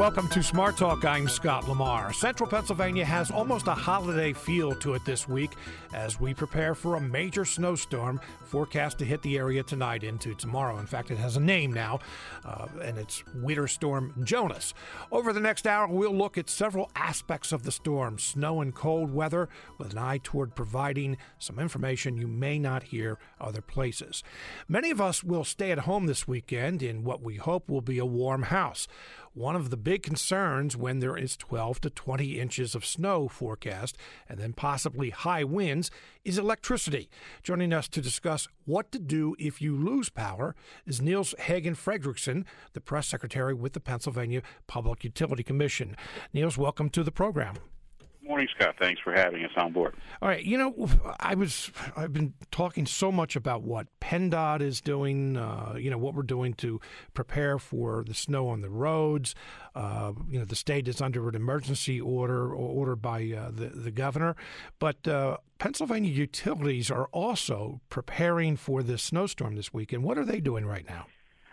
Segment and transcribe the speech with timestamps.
[0.00, 1.04] Welcome to Smart Talk.
[1.04, 2.10] I'm Scott Lamar.
[2.14, 5.50] Central Pennsylvania has almost a holiday feel to it this week
[5.92, 10.78] as we prepare for a major snowstorm forecast to hit the area tonight into tomorrow.
[10.78, 11.98] In fact, it has a name now,
[12.46, 14.72] uh, and it's Winter Storm Jonas.
[15.12, 19.12] Over the next hour, we'll look at several aspects of the storm snow and cold
[19.12, 24.24] weather with an eye toward providing some information you may not hear other places.
[24.66, 27.98] Many of us will stay at home this weekend in what we hope will be
[27.98, 28.88] a warm house.
[29.34, 33.96] One of the big concerns when there is 12 to 20 inches of snow forecast
[34.28, 35.88] and then possibly high winds
[36.24, 37.08] is electricity.
[37.44, 42.80] Joining us to discuss what to do if you lose power is Nils Hagen-Frederiksen, the
[42.80, 45.96] press secretary with the Pennsylvania Public Utility Commission.
[46.32, 47.54] Nils, welcome to the program
[48.22, 48.76] morning, Scott.
[48.78, 49.94] Thanks for having us on board.
[50.22, 50.88] All right, you know,
[51.18, 55.98] I was I've been talking so much about what PennDOT is doing, uh, you know,
[55.98, 56.80] what we're doing to
[57.14, 59.34] prepare for the snow on the roads.
[59.74, 63.90] Uh, you know, the state is under an emergency order ordered by uh, the the
[63.90, 64.36] governor,
[64.78, 70.02] but uh, Pennsylvania utilities are also preparing for this snowstorm this weekend.
[70.02, 71.06] What are they doing right now?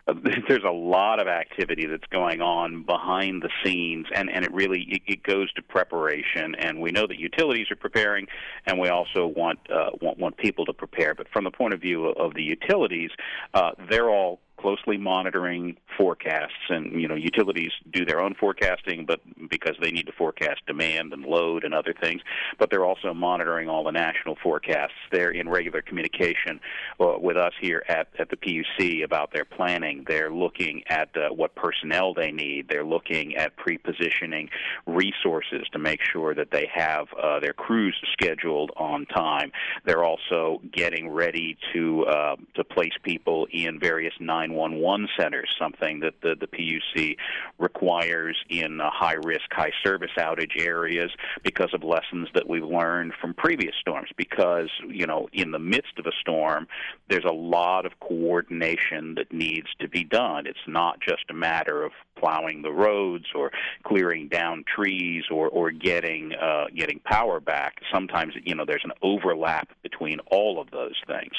[0.48, 4.86] there's a lot of activity that's going on behind the scenes and and it really
[4.90, 6.56] it, it goes to preparation.
[6.56, 8.28] And we know that utilities are preparing
[8.66, 11.14] and we also want uh, want want people to prepare.
[11.14, 13.12] But from the point of view of the utilities
[13.54, 19.20] uh, they're all closely monitoring forecasts and you know utilities do their own forecasting but
[19.50, 22.22] because they need to forecast demand and load and other things
[22.60, 24.94] but they're also monitoring all the national forecasts.
[25.12, 26.60] They're in regular communication
[27.00, 30.06] uh, with us here at at the PUC about their planning.
[30.08, 32.68] They're looking at uh, what personnel they need.
[32.70, 34.50] They're looking at pre-positioning
[34.86, 39.52] resources to make sure that they have uh, their crews scheduled on time.
[39.86, 46.00] They're also getting ready to uh, to place people in various nine 911 centers, something
[46.02, 47.18] that the, the PUC
[47.60, 51.12] requires in uh, high risk, high service outage areas
[51.44, 54.10] because of lessons that we've learned from previous storms.
[54.18, 56.68] Because, you know, in the midst of a storm,
[57.10, 60.48] there's a lot of coordination that needs to be done.
[60.48, 63.52] It's not just a matter of plowing the roads or
[63.84, 67.76] clearing down trees or, or getting uh, getting power back.
[67.94, 71.34] Sometimes you know there's an overlap between all of those things.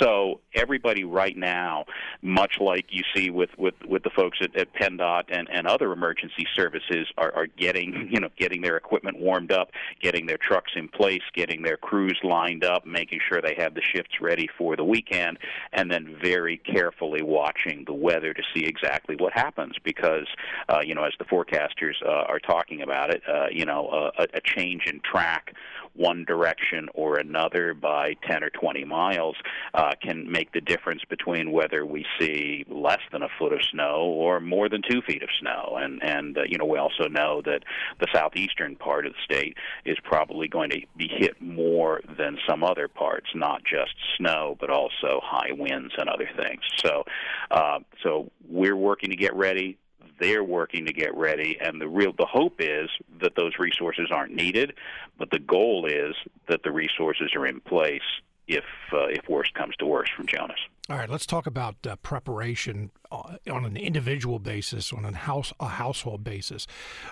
[0.00, 1.86] So everybody right now,
[2.22, 5.92] much like you see with with, with the folks at, at PennDOT and, and other
[5.92, 9.70] emergency services, are, are getting you know getting their equipment warmed up,
[10.00, 13.82] getting their trucks in place, getting their crews lined up, making sure they have the
[13.82, 15.38] shifts ready for the weekend,
[15.72, 20.26] and then very carefully watching the weather to see exactly what happens because because
[20.68, 24.10] uh, you know as the forecasters uh, are talking about it, uh, you know uh,
[24.18, 25.54] a, a change in track
[25.98, 29.36] one direction or another by 10 or 20 miles
[29.74, 34.04] uh, can make the difference between whether we see less than a foot of snow
[34.04, 35.76] or more than two feet of snow.
[35.80, 37.64] And and uh, you know we also know that
[38.00, 42.62] the southeastern part of the state is probably going to be hit more than some
[42.62, 46.60] other parts, not just snow but also high winds and other things.
[46.76, 47.04] So
[47.50, 49.78] uh, so we're working to get ready
[50.18, 52.88] they're working to get ready and the real the hope is
[53.20, 54.74] that those resources aren't needed
[55.18, 56.14] but the goal is
[56.48, 58.02] that the resources are in place
[58.48, 60.58] if uh, if worst comes to worst from Jonas.
[60.90, 65.52] All right, let's talk about uh, preparation uh, on an individual basis, on a house
[65.60, 66.66] a household basis.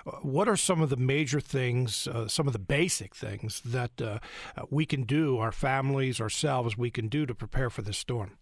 [0.05, 4.01] Uh, what are some of the major things, uh, some of the basic things that
[4.71, 8.37] we can do, our families, ourselves, we can do to prepare for this storm?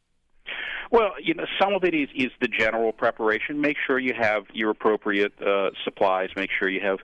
[0.92, 3.60] Well, you know, some of it is, is the general preparation.
[3.62, 6.30] Make sure you have your appropriate uh, supplies.
[6.36, 7.00] Make sure you have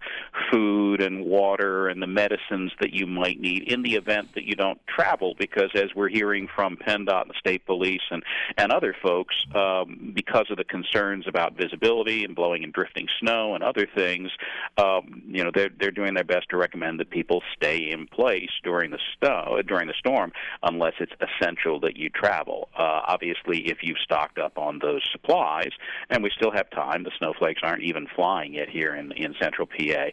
[0.52, 4.56] food and water and the medicines that you might need in the event that you
[4.56, 5.36] don't travel.
[5.38, 8.24] Because as we're hearing from PennDOT and the state police and
[8.58, 13.56] and other folks, um, because of the concerns about visibility and blowing and drifting snow
[13.56, 14.30] and other things,
[14.78, 18.50] um, you know, they're they're doing their best to recommend that people stay in place
[18.63, 20.31] during the snow during the storm
[20.63, 22.69] unless it's essential that you travel.
[22.78, 25.71] Uh, obviously if you've stocked up on those supplies,
[26.09, 27.03] and we still have time.
[27.03, 30.06] The snowflakes aren't even flying yet here in in central PA.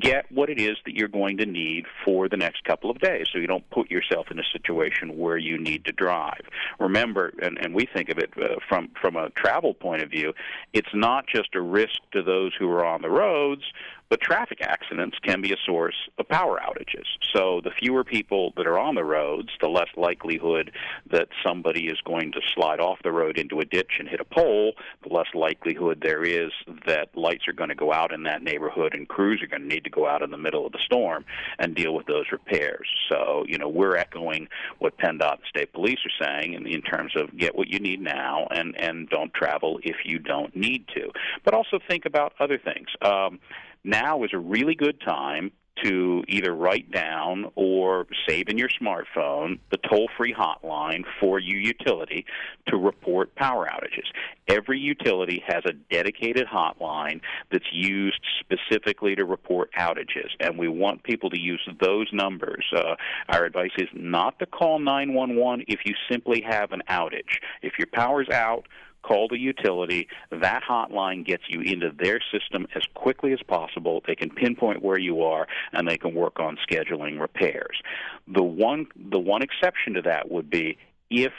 [0.00, 3.26] Get what it is that you're going to need for the next couple of days,
[3.32, 6.42] so you don't put yourself in a situation where you need to drive.
[6.78, 10.32] Remember, and, and we think of it uh, from from a travel point of view,
[10.72, 13.62] it's not just a risk to those who are on the roads
[14.10, 17.06] But traffic accidents can be a source of power outages.
[17.32, 20.72] So the fewer people that are on the roads, the less likelihood
[21.12, 24.24] that somebody is going to slide off the road into a ditch and hit a
[24.24, 24.72] pole,
[25.06, 26.50] the less likelihood there is
[26.88, 29.68] that lights are going to go out in that neighborhood and crews are going to
[29.68, 31.24] need to go out in the middle of the storm
[31.60, 32.88] and deal with those repairs.
[33.08, 34.48] So, you know, we're echoing
[34.80, 38.00] what PennDOT and state police are saying in, in terms of get what you need
[38.00, 41.12] now and, and don't travel if you don't need to.
[41.44, 42.88] But also think about other things.
[43.02, 43.38] Um,
[43.84, 45.52] now is a really good time
[45.84, 51.58] to either write down or save in your smartphone the toll free hotline for your
[51.58, 52.24] utility
[52.66, 54.04] to report power outages.
[54.48, 61.02] Every utility has a dedicated hotline that's used specifically to report outages, and we want
[61.02, 62.64] people to use those numbers.
[62.74, 62.96] Uh,
[63.28, 67.38] our advice is not to call 911 if you simply have an outage.
[67.62, 68.66] If your power's out,
[69.02, 70.08] call the utility.
[70.30, 74.02] That hotline gets you into their system as quickly as possible.
[74.06, 77.80] They can pinpoint where you are and they can work on scheduling repairs.
[78.26, 80.78] The one the one exception to that would be
[81.10, 81.32] if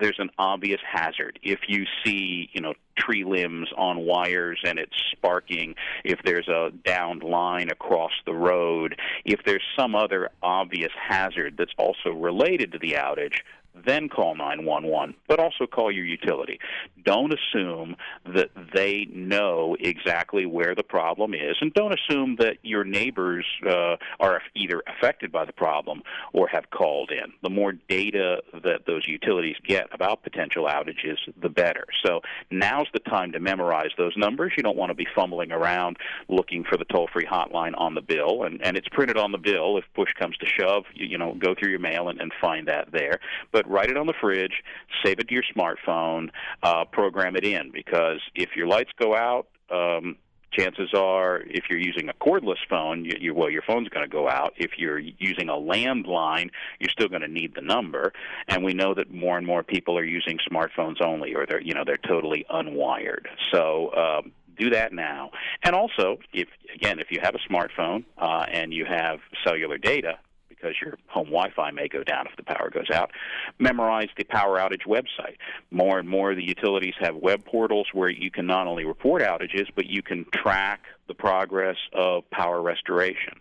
[0.00, 1.38] there's an obvious hazard.
[1.42, 5.74] If you see, you know, tree limbs on wires and it's sparking,
[6.04, 11.72] if there's a downed line across the road, if there's some other obvious hazard that's
[11.78, 13.38] also related to the outage,
[13.86, 16.58] then call 911, but also call your utility.
[17.04, 17.96] Don't assume
[18.34, 23.96] that they know exactly where the problem is, and don't assume that your neighbors uh,
[24.20, 26.02] are either affected by the problem
[26.32, 27.32] or have called in.
[27.42, 31.86] The more data that those utilities get about potential outages, the better.
[32.04, 32.20] So
[32.50, 34.52] now's the time to memorize those numbers.
[34.56, 35.96] You don't want to be fumbling around
[36.28, 39.38] looking for the toll free hotline on the bill, and, and it's printed on the
[39.38, 39.78] bill.
[39.78, 42.68] If push comes to shove, you, you know, go through your mail and, and find
[42.68, 43.20] that there.
[43.52, 44.62] But write it on the fridge,
[45.04, 46.30] save it to your smartphone,
[46.62, 47.70] uh, program it in.
[47.72, 50.16] Because if your lights go out, um,
[50.52, 54.10] chances are, if you're using a cordless phone, you, you, well, your phone's going to
[54.10, 54.54] go out.
[54.56, 56.50] If you're using a landline,
[56.80, 58.12] you're still going to need the number.
[58.48, 61.74] And we know that more and more people are using smartphones only, or they're you
[61.74, 63.26] know they're totally unwired.
[63.52, 63.94] So.
[63.94, 65.30] Um, do that now.
[65.62, 70.18] And also, if again, if you have a smartphone uh, and you have cellular data,
[70.58, 73.10] because your home Wi-Fi may go down if the power goes out.
[73.58, 75.36] Memorize the power outage website.
[75.70, 79.22] More and more, of the utilities have web portals where you can not only report
[79.22, 83.34] outages, but you can track the progress of power restoration.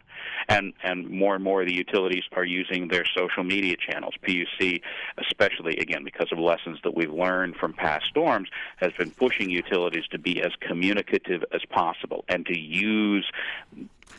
[0.50, 4.14] And and more and more of the utilities are using their social media channels.
[4.24, 4.82] PUC,
[5.18, 10.06] especially again because of lessons that we've learned from past storms, has been pushing utilities
[10.12, 13.30] to be as communicative as possible and to use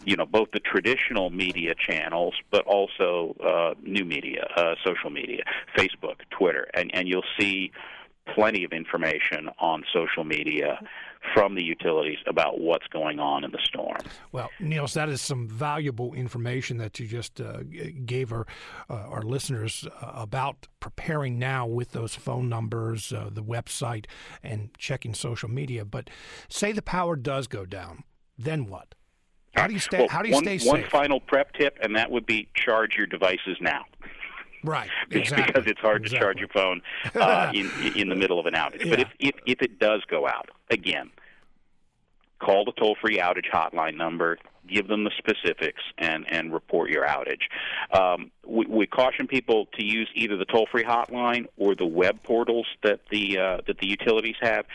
[0.04, 5.42] you know both the traditional media channels, but also uh, new media, uh, social media,
[5.76, 7.72] Facebook, Twitter, and and you'll see
[8.34, 10.78] plenty of information on social media
[11.34, 13.98] from the utilities about what's going on in the storm.
[14.32, 17.62] Well, Nils, that is some valuable information that you just uh,
[18.04, 18.46] gave our,
[18.88, 24.06] uh, our listeners uh, about preparing now with those phone numbers, uh, the website,
[24.42, 25.84] and checking social media.
[25.84, 26.10] But
[26.48, 28.04] say the power does go down,
[28.36, 28.94] then what?
[29.54, 29.98] How do you stay?
[29.98, 30.68] Well, how do you one, stay safe?
[30.68, 33.84] One final prep tip, and that would be charge your devices now.
[34.64, 35.46] Right, exactly.
[35.46, 36.18] because it's hard exactly.
[36.18, 36.82] to charge your phone
[37.14, 38.84] uh, in in the middle of an outage.
[38.84, 38.90] Yeah.
[38.90, 41.10] But if, if if it does go out again,
[42.38, 44.38] call the toll free outage hotline number.
[44.68, 47.40] Give them the specifics and, and report your outage.
[47.90, 52.22] Um, we, we caution people to use either the toll free hotline or the web
[52.22, 54.66] portals that the uh, that the utilities have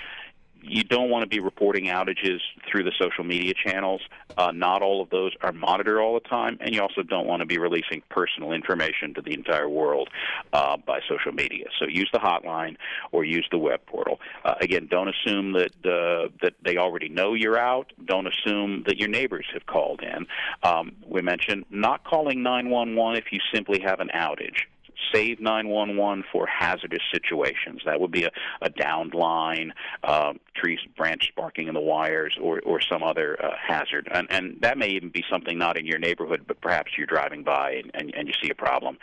[0.63, 2.39] you don't want to be reporting outages
[2.69, 4.01] through the social media channels.
[4.37, 7.41] Uh, not all of those are monitored all the time, and you also don't want
[7.41, 10.09] to be releasing personal information to the entire world
[10.53, 11.65] uh, by social media.
[11.79, 12.77] So use the hotline
[13.11, 14.19] or use the web portal.
[14.45, 17.91] Uh, again, don't assume that uh, that they already know you're out.
[18.05, 20.25] Don't assume that your neighbors have called in.
[20.63, 24.63] Um, we mentioned not calling 911 if you simply have an outage
[25.11, 27.81] save 911 for hazardous situations.
[27.85, 28.31] That would be a,
[28.61, 33.51] a downed line, uh, trees, branch sparking in the wires, or, or some other uh,
[33.61, 34.07] hazard.
[34.11, 37.43] And, and that may even be something not in your neighborhood, but perhaps you're driving
[37.43, 38.97] by and, and, and you see a problem.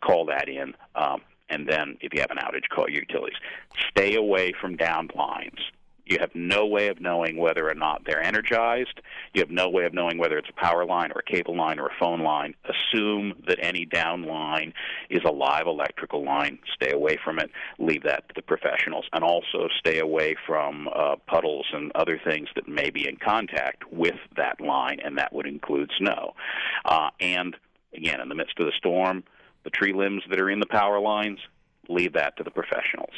[0.00, 0.74] Call that in.
[0.94, 1.20] Um,
[1.50, 3.36] and then, if you have an outage, call your utilities.
[3.90, 5.60] Stay away from downed lines.
[6.06, 9.00] You have no way of knowing whether or not they're energized.
[9.32, 11.78] You have no way of knowing whether it's a power line or a cable line
[11.78, 12.54] or a phone line.
[12.64, 14.74] Assume that any down line
[15.08, 16.58] is a live electrical line.
[16.74, 17.50] Stay away from it.
[17.78, 19.06] Leave that to the professionals.
[19.12, 23.90] And also stay away from uh, puddles and other things that may be in contact
[23.90, 26.34] with that line, and that would include snow.
[26.84, 27.56] Uh, and
[27.94, 29.24] again, in the midst of the storm,
[29.64, 31.38] the tree limbs that are in the power lines,
[31.88, 33.12] leave that to the professionals.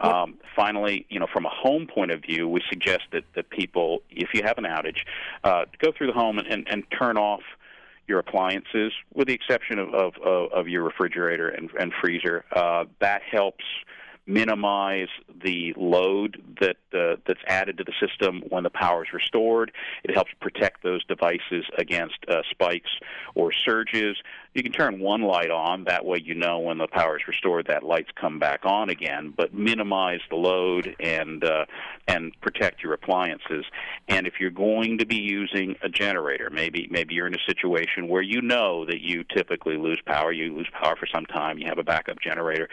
[0.00, 4.02] Um, finally, you know, from a home point of view, we suggest that, that people,
[4.10, 4.98] if you have an outage,
[5.44, 7.42] uh, go through the home and, and, and turn off
[8.08, 10.14] your appliances, with the exception of, of,
[10.52, 12.44] of your refrigerator and, and freezer.
[12.54, 13.64] Uh, that helps
[14.26, 15.08] minimize
[15.42, 19.72] the load that uh, that's added to the system when the power is restored.
[20.04, 22.90] It helps protect those devices against uh, spikes
[23.34, 24.16] or surges.
[24.54, 25.84] You can turn one light on.
[25.84, 29.32] That way, you know when the power is restored, that light's come back on again.
[29.34, 31.64] But minimize the load and uh,
[32.06, 33.64] and protect your appliances.
[34.08, 38.08] And if you're going to be using a generator, maybe maybe you're in a situation
[38.08, 40.32] where you know that you typically lose power.
[40.32, 41.58] You lose power for some time.
[41.58, 42.68] You have a backup generator.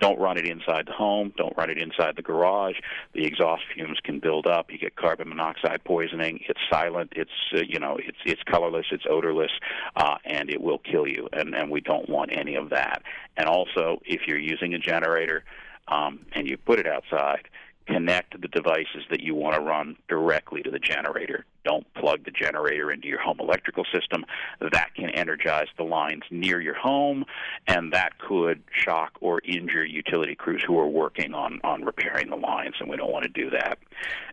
[0.00, 1.32] Don't run it inside the home.
[1.36, 2.76] Don't run it inside the garage.
[3.14, 4.72] The exhaust fumes can build up.
[4.72, 6.40] You get carbon monoxide poisoning.
[6.48, 7.12] It's silent.
[7.14, 8.86] It's uh, you know it's it's colorless.
[8.90, 9.52] It's odorless,
[9.94, 13.02] uh, and it will kill you and, and we don't want any of that.
[13.36, 15.44] And also, if you're using a generator
[15.88, 17.48] um, and you put it outside,
[17.86, 21.44] connect the devices that you want to run directly to the generator.
[21.64, 24.24] Don't plug the generator into your home electrical system.
[24.60, 27.24] That can energize the lines near your home,
[27.66, 32.36] and that could shock or injure utility crews who are working on, on repairing the
[32.36, 33.78] lines, and we don't want to do that.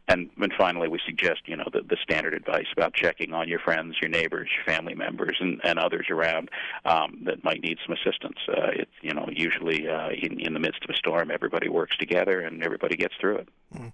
[0.09, 3.59] And, and finally, we suggest, you know, the, the standard advice about checking on your
[3.59, 6.49] friends, your neighbors, your family members, and, and others around
[6.85, 8.37] um, that might need some assistance.
[8.47, 11.97] Uh, it's, you know, usually uh, in, in the midst of a storm, everybody works
[11.97, 13.49] together and everybody gets through it.
[13.75, 13.91] Mm.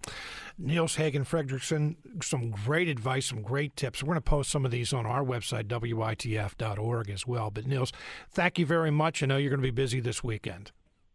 [0.57, 4.03] Nils Hagen-Frederiksen, some great advice, some great tips.
[4.03, 7.51] We're going to post some of these on our website, WITF.org, as well.
[7.51, 7.91] But, Nils,
[8.31, 9.23] thank you very much.
[9.23, 10.71] I know you're going to be busy this weekend.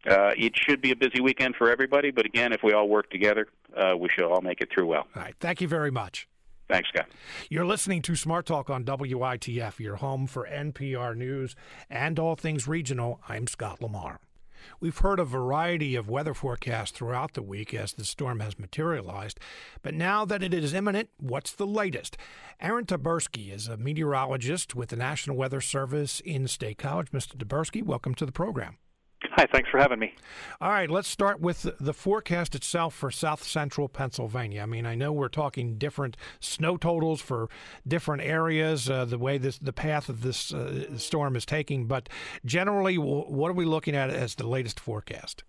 [0.07, 3.09] Uh, it should be a busy weekend for everybody, but again, if we all work
[3.09, 5.07] together, uh, we should all make it through well.
[5.15, 5.35] All right.
[5.39, 6.27] Thank you very much.
[6.69, 7.07] Thanks, Scott.
[7.49, 11.55] You're listening to Smart Talk on WITF, your home for NPR News
[11.89, 13.19] and all things regional.
[13.27, 14.19] I'm Scott Lamar.
[14.79, 19.39] We've heard a variety of weather forecasts throughout the week as the storm has materialized,
[19.81, 22.17] but now that it is imminent, what's the latest?
[22.59, 27.11] Aaron Tyburski is a meteorologist with the National Weather Service in State College.
[27.11, 27.37] Mr.
[27.37, 28.77] Tyburski, welcome to the program.
[29.39, 30.13] Hi, thanks for having me.
[30.59, 34.61] All right, let's start with the forecast itself for south central Pennsylvania.
[34.61, 37.47] I mean, I know we're talking different snow totals for
[37.87, 42.09] different areas, uh, the way this the path of this uh, storm is taking, but
[42.43, 45.45] generally, what are we looking at as the latest forecast?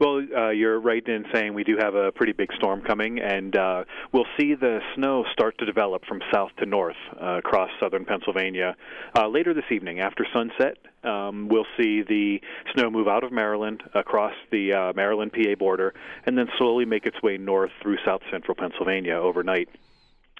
[0.00, 3.54] Well, uh, you're right in saying we do have a pretty big storm coming, and
[3.54, 8.06] uh, we'll see the snow start to develop from south to north uh, across southern
[8.06, 8.76] Pennsylvania
[9.14, 10.78] uh, later this evening after sunset.
[11.04, 12.40] Um, we'll see the
[12.74, 15.92] snow move out of Maryland across the uh, Maryland PA border
[16.24, 19.68] and then slowly make its way north through south central Pennsylvania overnight.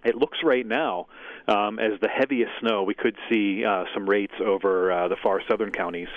[0.05, 1.07] It looks right now
[1.47, 2.83] um, as the heaviest snow.
[2.83, 6.09] We could see uh, some rates over uh, the far southern counties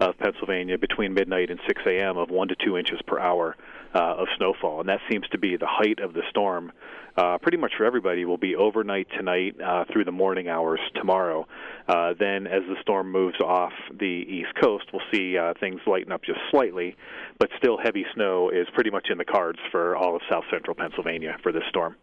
[0.00, 2.16] of Pennsylvania between midnight and 6 a.m.
[2.16, 3.56] of one to two inches per hour
[3.94, 6.72] uh, of snowfall, and that seems to be the height of the storm.
[7.16, 11.46] Uh, pretty much for everybody will be overnight tonight uh, through the morning hours tomorrow.
[11.86, 16.10] Uh, then, as the storm moves off the east coast, we'll see uh, things lighten
[16.10, 16.96] up just slightly,
[17.38, 20.74] but still heavy snow is pretty much in the cards for all of south central
[20.74, 21.94] Pennsylvania for this storm.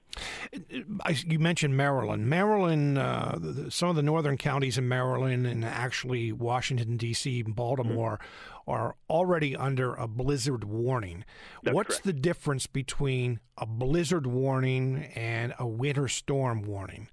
[1.27, 2.30] You mentioned Maryland.
[2.30, 8.13] Maryland, uh, some of the northern counties in Maryland and actually Washington, D.C., Baltimore.
[8.22, 11.25] Mm-hmm are already under a blizzard warning.
[11.63, 12.06] That's What's correct.
[12.06, 17.08] the difference between a blizzard warning and a winter storm warning?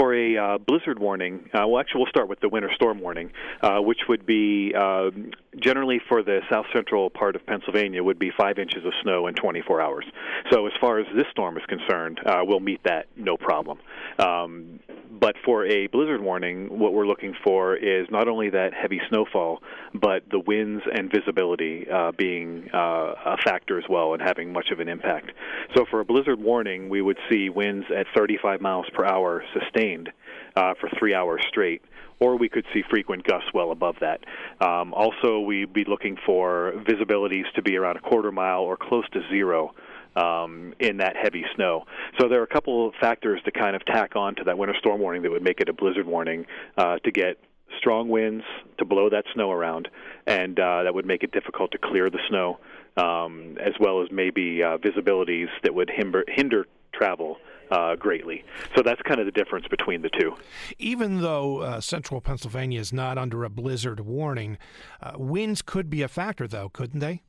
[0.00, 3.30] for a uh, blizzard warning, uh, well, actually, we'll start with the winter storm warning,
[3.60, 5.10] uh, which would be uh,
[5.58, 9.34] generally for the south central part of Pennsylvania would be five inches of snow in
[9.34, 10.04] 24 hours.
[10.50, 13.78] So, as far as this storm is concerned, uh, we'll meet that no problem.
[14.18, 14.80] Um,
[15.20, 19.62] but for a blizzard warning, what we're looking for is not only that heavy snowfall,
[19.94, 24.70] but the winds and visibility uh, being uh, a factor as well and having much
[24.72, 25.32] of an impact.
[25.76, 30.10] So, for a blizzard warning, we would see winds at 35 miles per hour sustained
[30.56, 31.82] uh, for three hours straight
[32.20, 34.20] or we could see frequent gusts well above that.
[34.60, 39.08] Um, also, we'd be looking for visibilities to be around a quarter mile or close
[39.14, 39.74] to zero
[40.16, 41.84] um, in that heavy snow.
[42.18, 44.74] So there are a couple of factors to kind of tack on to that winter
[44.78, 47.38] storm warning that would make it a blizzard warning uh, to get
[47.78, 48.44] strong winds
[48.78, 49.88] to blow that snow around,
[50.26, 52.58] and uh, that would make it difficult to clear the snow,
[52.96, 57.38] um, as well as maybe uh, visibilities that would hinder, hinder travel
[57.70, 58.44] uh, greatly.
[58.76, 60.34] So that's kind of the difference between the two.
[60.78, 64.58] Even though uh, central Pennsylvania is not under a blizzard warning,
[65.00, 67.22] uh, winds could be a factor, though, couldn't they?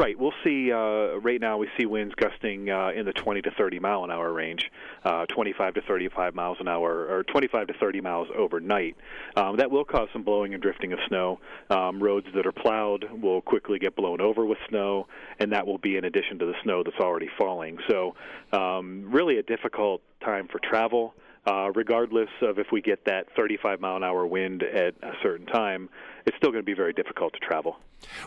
[0.00, 0.18] Right.
[0.18, 0.72] We'll see.
[0.72, 4.10] Uh, right now, we see winds gusting uh, in the 20 to 30 mile an
[4.10, 4.70] hour range,
[5.04, 8.96] uh, 25 to 35 miles an hour, or 25 to 30 miles overnight.
[9.36, 11.38] Um, that will cause some blowing and drifting of snow.
[11.68, 15.06] Um, roads that are plowed will quickly get blown over with snow,
[15.38, 17.76] and that will be in addition to the snow that's already falling.
[17.86, 18.14] So,
[18.54, 21.12] um, really, a difficult time for travel.
[21.46, 25.46] Uh, regardless of if we get that 35 mile an hour wind at a certain
[25.46, 25.88] time,
[26.26, 27.78] it's still going to be very difficult to travel.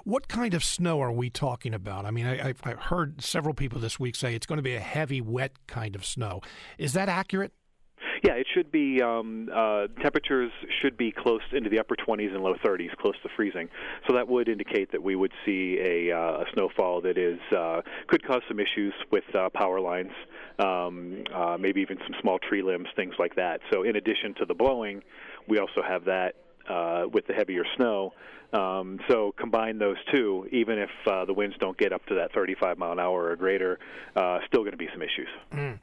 [0.03, 2.05] What kind of snow are we talking about?
[2.05, 4.79] I mean, I, have heard several people this week say it's going to be a
[4.79, 6.41] heavy, wet kind of snow.
[6.77, 7.53] Is that accurate?
[8.24, 9.01] Yeah, it should be.
[9.01, 10.50] Um, uh, temperatures
[10.82, 13.68] should be close into the upper 20s and low 30s, close to freezing.
[14.08, 17.82] So that would indicate that we would see a, uh, a snowfall that is uh,
[18.08, 20.12] could cause some issues with uh, power lines,
[20.58, 23.60] um, uh, maybe even some small tree limbs, things like that.
[23.74, 25.01] So in addition to the blowing,
[25.50, 26.36] we also have that
[26.70, 28.13] uh, with the heavier snow.
[28.54, 32.32] Um, so combine those two, even if uh, the winds don't get up to that
[32.34, 33.80] 35 mile an hour or greater,
[34.16, 35.28] uh, still going to be some issues.
[35.52, 35.80] Mm.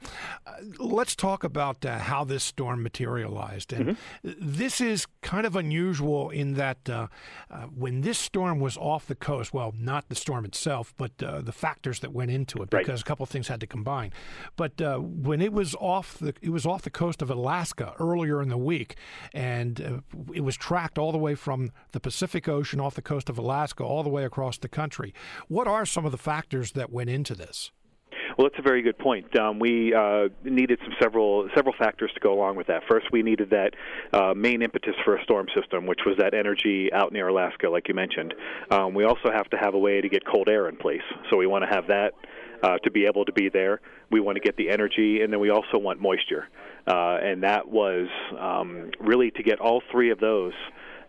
[0.47, 3.73] Uh, let's talk about uh, how this storm materialized.
[3.73, 4.31] And mm-hmm.
[4.39, 7.09] this is kind of unusual in that uh,
[7.51, 11.53] uh, when this storm was off the coast, well, not the storm itself, but the
[11.53, 13.01] factors that went into it, because right.
[13.01, 14.13] a couple of things had to combine.
[14.57, 18.49] But when it was off the it was off the coast of Alaska earlier in
[18.49, 18.97] the week,
[19.35, 23.31] and it was tracked all the way from the Pacific Ocean Ocean off the coast
[23.31, 25.15] of Alaska all the way across the country.
[25.49, 27.71] What are some of the factors that went into this?
[28.37, 29.39] Well, that's a very good point.
[29.39, 32.83] Um, we uh, needed some several several factors to go along with that.
[32.89, 33.71] First, we needed that
[34.13, 37.89] uh, main impetus for a storm system, which was that energy out near Alaska, like
[37.89, 38.35] you mentioned.
[38.71, 41.37] Um, we also have to have a way to get cold air in place, so
[41.39, 42.13] we want to have that
[42.63, 43.81] uh, to be able to be there.
[44.11, 46.49] We want to get the energy, and then we also want moisture,
[46.87, 48.07] uh, and that was
[48.39, 50.53] um, really to get all three of those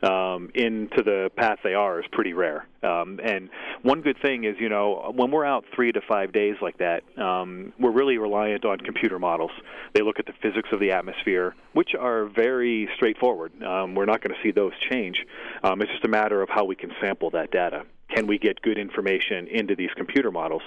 [0.04, 2.68] um, into the path they are is pretty rare.
[2.84, 3.50] Um, and
[3.84, 7.04] one good thing is, you know, when we're out three to five days like that,
[7.22, 9.52] um, we're really reliant on computer models.
[9.94, 13.52] They look at the physics of the atmosphere, which are very straightforward.
[13.64, 15.18] Um, we're not going to see those change.
[15.64, 18.62] Um, it's just a matter of how we can sample that data can we get
[18.62, 20.64] good information into these computer models?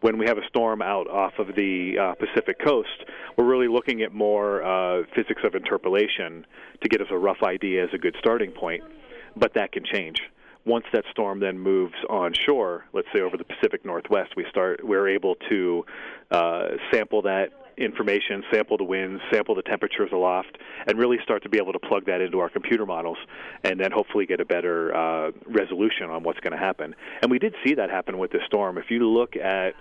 [0.00, 3.04] When we have a storm out off of the uh, Pacific coast,
[3.36, 6.46] we're really looking at more uh, physics of interpolation
[6.82, 8.82] to get us a rough idea as a good starting point,
[9.36, 10.20] but that can change
[10.66, 15.08] once that storm then moves onshore, let's say over the Pacific Northwest, we start we're
[15.08, 15.84] able to
[16.30, 21.48] uh, sample that information, sample the winds, sample the temperatures aloft, and really start to
[21.48, 23.18] be able to plug that into our computer models,
[23.62, 26.94] and then hopefully get a better uh, resolution on what's going to happen.
[27.22, 28.78] And we did see that happen with this storm.
[28.78, 29.74] If you look at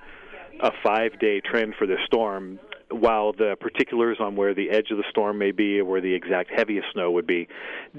[0.61, 2.59] a five-day trend for this storm,
[2.89, 6.13] while the particulars on where the edge of the storm may be or where the
[6.13, 7.47] exact heaviest snow would be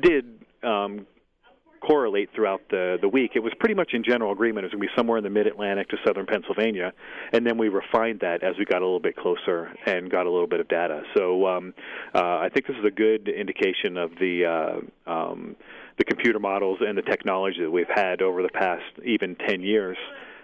[0.01, 0.25] did
[0.63, 1.07] um,
[1.87, 3.33] correlate throughout the the week.
[3.35, 5.31] It was pretty much in general agreement it was going to be somewhere in the
[5.31, 6.93] mid Atlantic to southern Pennsylvania,
[7.33, 10.31] and then we refined that as we got a little bit closer and got a
[10.31, 11.03] little bit of data.
[11.17, 11.75] So um,
[12.15, 15.57] uh, I think this is a good indication of the uh, um,
[15.99, 19.97] the computer models and the technology that we've had over the past even 10 years,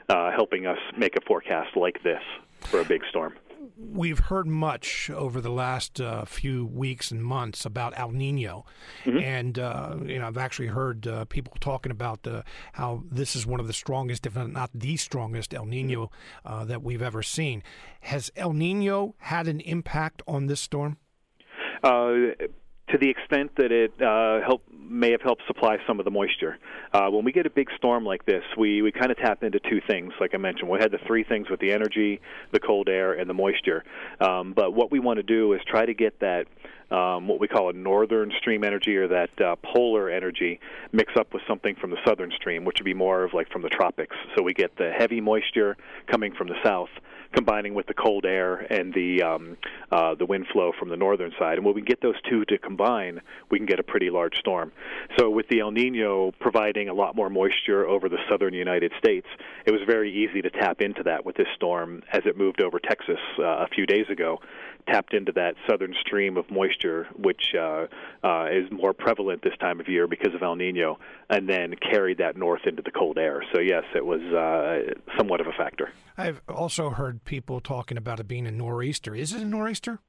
[0.09, 2.23] uh, helping us make a forecast like this
[2.71, 3.35] for a big storm
[3.81, 8.65] we've heard much over the last uh, few weeks and months about El Nino,
[9.05, 9.19] mm-hmm.
[9.19, 13.47] and uh, you know I've actually heard uh, people talking about uh, how this is
[13.47, 16.11] one of the strongest, if not the strongest, El Nino
[16.45, 17.63] uh, that we've ever seen.
[18.01, 20.99] Has El Nino had an impact on this storm?
[22.93, 26.59] To the extent that it uh, help, may have helped supply some of the moisture.
[26.93, 29.61] Uh, when we get a big storm like this, we, we kind of tap into
[29.61, 30.69] two things, like I mentioned.
[30.69, 33.85] We had the three things with the energy, the cold air, and the moisture.
[34.21, 36.47] Um, but what we want to do is try to get that
[36.91, 40.61] um, what we call a northern stream energy or that uh, polar energy
[40.93, 43.63] mix up with something from the southern stream, which would be more of like from
[43.63, 44.17] the tropics.
[44.37, 45.77] So we get the heavy moisture
[46.07, 46.91] coming from the south
[47.33, 49.57] combining with the cold air and the um,
[49.93, 51.59] uh, the wind flow from the northern side.
[51.59, 54.73] And when we get those two to combine, we can get a pretty large storm.
[55.19, 59.27] So with the El Nino providing a lot more moisture over the southern United States,
[59.65, 62.79] it was very easy to tap into that with this storm as it moved over
[62.79, 64.41] Texas uh, a few days ago
[64.87, 67.87] tapped into that southern stream of moisture, which uh,
[68.25, 72.19] uh, is more prevalent this time of year because of El Nino, and then carried
[72.19, 73.43] that north into the cold air.
[73.53, 75.91] So, yes, it was uh, somewhat of a factor.
[76.17, 79.15] I've also heard people talking about it being a nor'easter.
[79.15, 80.01] Is it a nor'easter?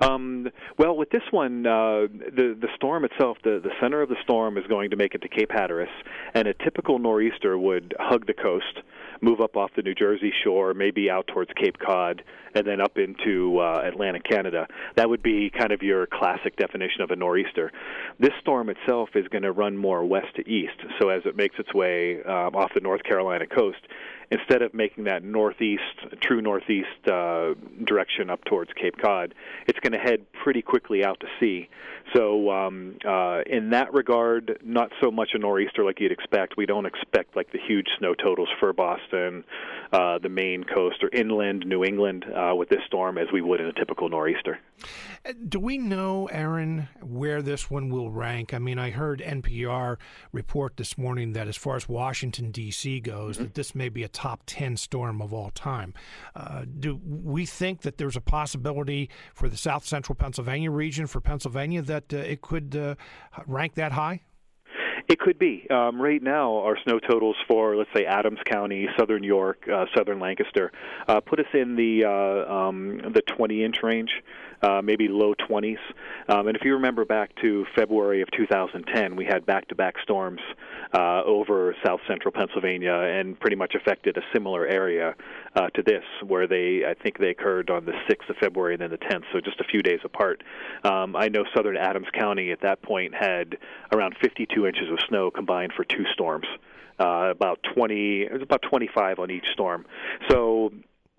[0.00, 4.16] Um, well, with this one, uh, the the storm itself, the the center of the
[4.22, 5.90] storm is going to make it to Cape Hatteras,
[6.34, 8.80] and a typical nor'easter would hug the coast,
[9.22, 12.22] move up off the New Jersey shore, maybe out towards Cape Cod,
[12.54, 14.66] and then up into uh, Atlantic Canada.
[14.96, 17.72] That would be kind of your classic definition of a nor'easter.
[18.18, 21.56] This storm itself is going to run more west to east, so as it makes
[21.58, 23.78] its way um, off the North Carolina coast,
[24.32, 25.82] instead of making that northeast,
[26.22, 27.52] true northeast uh,
[27.84, 29.34] direction up towards Cape Cod,
[29.68, 31.68] it's going to head pretty quickly out to sea.
[32.16, 36.56] So, um, uh, in that regard, not so much a nor'easter like you'd expect.
[36.56, 39.44] We don't expect like the huge snow totals for Boston,
[39.92, 43.60] uh, the Maine coast, or inland New England uh, with this storm as we would
[43.60, 44.58] in a typical nor'easter.
[45.48, 48.52] Do we know, Aaron, where this one will rank?
[48.52, 49.98] I mean, I heard NPR
[50.32, 53.00] report this morning that as far as Washington, D.C.
[53.00, 53.44] goes, mm-hmm.
[53.44, 55.94] that this may be a top 10 storm of all time.
[56.34, 61.20] Uh, do we think that there's a possibility for the south central Pennsylvania region, for
[61.20, 62.94] Pennsylvania, that uh, it could uh,
[63.46, 64.20] rank that high?
[65.08, 65.66] It could be.
[65.68, 70.20] Um, right now, our snow totals for, let's say, Adams County, Southern York, uh, Southern
[70.20, 70.70] Lancaster,
[71.08, 74.10] uh, put us in the uh, um, the 20 inch range,
[74.62, 75.78] uh, maybe low 20s.
[76.28, 80.40] Um, and if you remember back to February of 2010, we had back-to-back storms
[80.94, 85.14] uh, over south central Pennsylvania and pretty much affected a similar area
[85.56, 88.82] uh, to this, where they I think they occurred on the 6th of February and
[88.82, 90.42] then the 10th, so just a few days apart.
[90.84, 93.56] Um, I know Southern Adams County at that point had
[93.92, 96.46] around 52 inches of snow combined for two storms.
[96.98, 99.84] Uh, about 20, it was about 25 on each storm.
[100.30, 100.72] So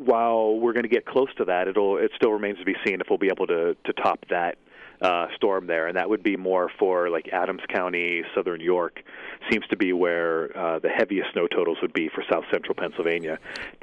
[0.05, 3.01] while we're going to get close to that, it'll it still remains to be seen
[3.01, 4.57] if we'll be able to to top that
[5.01, 9.03] uh, storm there, and that would be more for like Adams County, Southern York,
[9.51, 13.37] seems to be where uh, the heaviest snow totals would be for South Central Pennsylvania,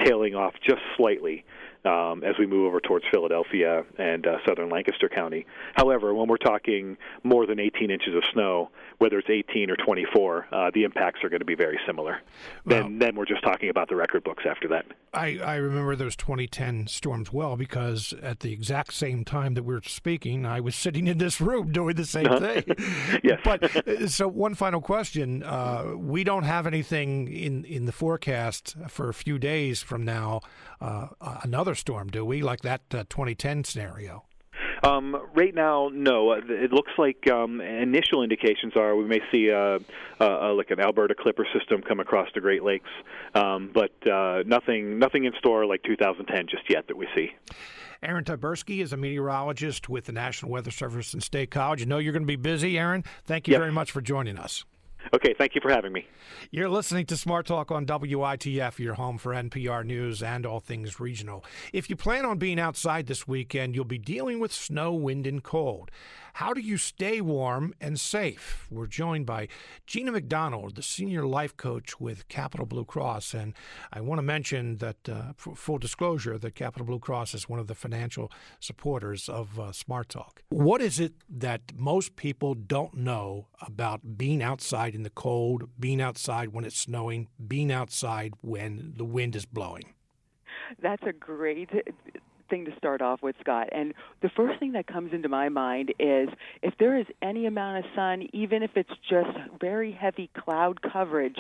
[0.05, 1.45] tailing off just slightly
[1.85, 5.47] um, as we move over towards Philadelphia and uh, southern Lancaster County.
[5.75, 10.47] However, when we're talking more than 18 inches of snow, whether it's 18 or 24,
[10.53, 12.21] uh, the impacts are going to be very similar.
[12.65, 14.85] Well, then, then we're just talking about the record books after that.
[15.13, 19.75] I, I remember those 2010 storms well because at the exact same time that we
[19.75, 22.39] are speaking, I was sitting in this room doing the same uh-huh.
[22.39, 22.65] thing.
[23.25, 23.41] yes.
[23.43, 28.77] But uh, so one final question: uh, We don't have anything in in the forecast
[28.89, 30.43] for a few days from now.
[30.81, 31.09] Uh,
[31.71, 32.43] another storm, do we?
[32.43, 34.25] Like that uh, 2010 scenario.
[34.83, 36.31] Um, right now, no.
[36.31, 40.71] Uh, it looks like um, initial indications are we may see a, a, a, like
[40.71, 42.89] an Alberta Clipper system come across the Great Lakes,
[43.35, 47.31] um, but uh, nothing nothing in store like 2010 just yet that we see.
[48.03, 51.83] Aaron Tyburski is a meteorologist with the National Weather Service and State College.
[51.83, 53.05] I know you're going to be busy, Aaron.
[53.27, 54.65] Thank you very much for joining us.
[55.15, 56.07] Okay, thank you for having me.
[56.51, 61.01] You're listening to Smart Talk on WITF, your home for NPR News and all things
[61.01, 61.45] regional.
[61.73, 65.43] If you plan on being outside this weekend, you'll be dealing with snow, wind, and
[65.43, 65.91] cold.
[66.35, 68.67] How do you stay warm and safe?
[68.71, 69.49] We're joined by
[69.87, 73.35] Gina McDonald, the senior life coach with Capital Blue Cross.
[73.35, 73.55] And
[73.93, 77.67] I want to mention that, uh, full disclosure, that Capital Blue Cross is one of
[77.67, 80.43] the financial supporters of uh, Smart Talk.
[80.49, 86.01] What is it that most people don't know about being outside in the cold, being
[86.01, 89.95] outside when it's snowing, being outside when the wind is blowing?
[90.81, 91.71] That's a great
[92.51, 93.69] thing to start off with, Scott.
[93.73, 96.29] And the first thing that comes into my mind is
[96.63, 101.39] if there is any amount of sun, even if it's just very heavy cloud coverage,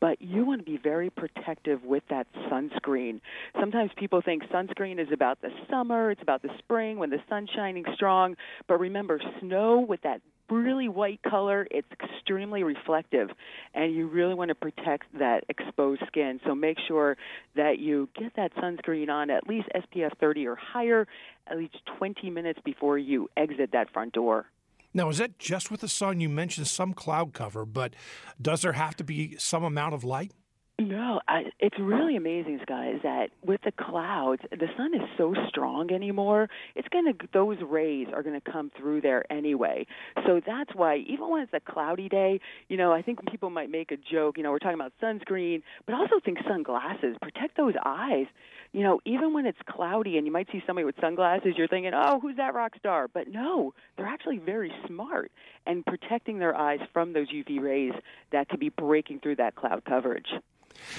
[0.00, 3.20] but you want to be very protective with that sunscreen.
[3.58, 7.50] Sometimes people think sunscreen is about the summer, it's about the spring when the sun's
[7.54, 11.66] shining strong, but remember, snow with that really white color.
[11.70, 13.30] It's extremely reflective,
[13.74, 16.40] and you really want to protect that exposed skin.
[16.44, 17.16] So make sure
[17.56, 21.06] that you get that sunscreen on at least SPF 30 or higher
[21.46, 24.46] at least 20 minutes before you exit that front door.
[24.94, 26.20] Now, is that just with the sun?
[26.20, 27.94] You mentioned some cloud cover, but
[28.40, 30.32] does there have to be some amount of light?
[30.80, 35.90] No, I, it's really amazing, is that with the clouds, the sun is so strong
[35.90, 36.48] anymore.
[36.76, 39.88] It's gonna those rays are gonna come through there anyway.
[40.24, 43.70] So that's why even when it's a cloudy day, you know, I think people might
[43.70, 44.36] make a joke.
[44.36, 48.26] You know, we're talking about sunscreen, but also think sunglasses protect those eyes.
[48.72, 51.92] You know, even when it's cloudy and you might see somebody with sunglasses, you're thinking,
[51.92, 53.08] oh, who's that rock star?
[53.08, 55.32] But no, they're actually very smart
[55.66, 57.94] and protecting their eyes from those UV rays
[58.30, 60.28] that could be breaking through that cloud coverage.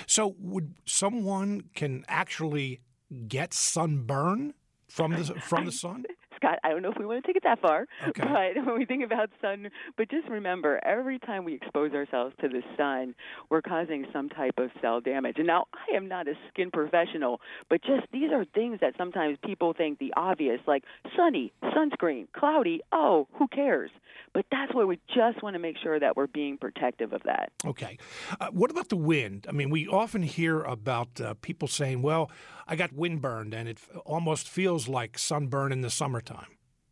[0.07, 2.81] So, would someone can actually
[3.27, 4.53] get sunburn
[4.87, 6.05] from the from the sun?
[6.39, 8.23] Scott, I don't know if we want to take it that far, okay.
[8.23, 12.47] but when we think about sun, but just remember, every time we expose ourselves to
[12.47, 13.15] the sun,
[13.49, 15.35] we're causing some type of cell damage.
[15.37, 19.37] And now, I am not a skin professional, but just these are things that sometimes
[19.45, 20.83] people think the obvious, like
[21.15, 22.81] sunny, sunscreen, cloudy.
[22.91, 23.91] Oh, who cares?
[24.33, 27.51] But that's why we just want to make sure that we're being protective of that.
[27.65, 27.97] Okay.
[28.39, 29.47] Uh, what about the wind?
[29.49, 32.29] I mean, we often hear about uh, people saying, well,
[32.67, 36.28] I got windburned and it almost feels like sunburn in the summertime.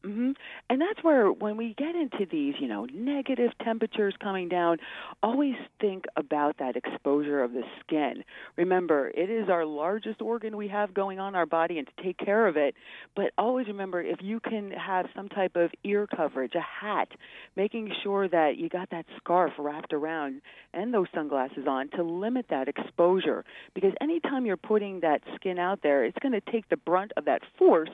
[0.05, 0.31] Mm-hmm.
[0.69, 4.77] And that's where, when we get into these, you know, negative temperatures coming down,
[5.23, 8.23] always think about that exposure of the skin.
[8.55, 12.17] Remember, it is our largest organ we have going on our body, and to take
[12.17, 12.75] care of it.
[13.15, 17.09] But always remember, if you can have some type of ear coverage, a hat,
[17.55, 20.41] making sure that you got that scarf wrapped around
[20.73, 23.43] and those sunglasses on to limit that exposure.
[23.73, 27.25] Because anytime you're putting that skin out there, it's going to take the brunt of
[27.25, 27.89] that force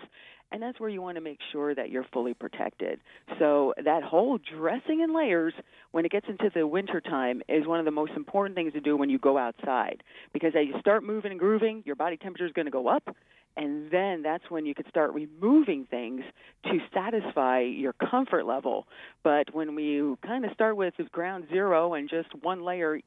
[0.54, 3.00] and that's where you want to make sure that you're fully protected.
[3.40, 5.54] So that whole dressing in layers
[5.92, 8.80] when it gets into the winter time is one of the most important things to
[8.80, 12.46] do when you go outside because as you start moving and grooving, your body temperature
[12.46, 13.16] is going to go up
[13.56, 16.24] and then that's when you could start removing things
[16.66, 18.88] to satisfy your comfort level.
[19.24, 23.00] But when we kind of start with ground zero and just one layer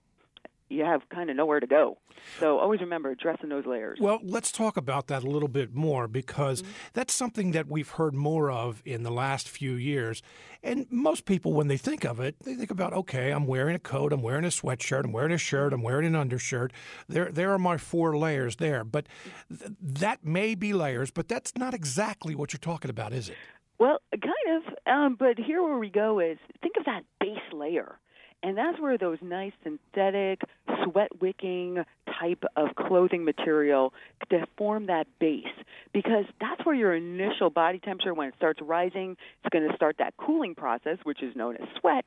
[0.68, 1.98] you have kind of nowhere to go.
[2.40, 3.98] So always remember dress in those layers.
[4.00, 6.72] Well, let's talk about that a little bit more because mm-hmm.
[6.92, 10.22] that's something that we've heard more of in the last few years.
[10.62, 13.80] And most people, when they think of it, they think about, okay, I'm wearing a
[13.80, 16.72] coat, I'm wearing a sweatshirt, I'm wearing a shirt, I'm wearing an undershirt.
[17.08, 18.82] There, there are my four layers there.
[18.82, 19.06] But
[19.48, 23.36] th- that may be layers, but that's not exactly what you're talking about, is it?
[23.78, 24.74] Well, kind of.
[24.86, 27.98] Um, but here where we go is think of that base layer.
[28.42, 30.40] And that's where those nice synthetic,
[30.84, 31.84] sweat wicking
[32.20, 33.92] type of clothing material
[34.30, 35.44] to form that base.
[35.92, 39.96] Because that's where your initial body temperature, when it starts rising, it's going to start
[39.98, 42.04] that cooling process, which is known as sweat.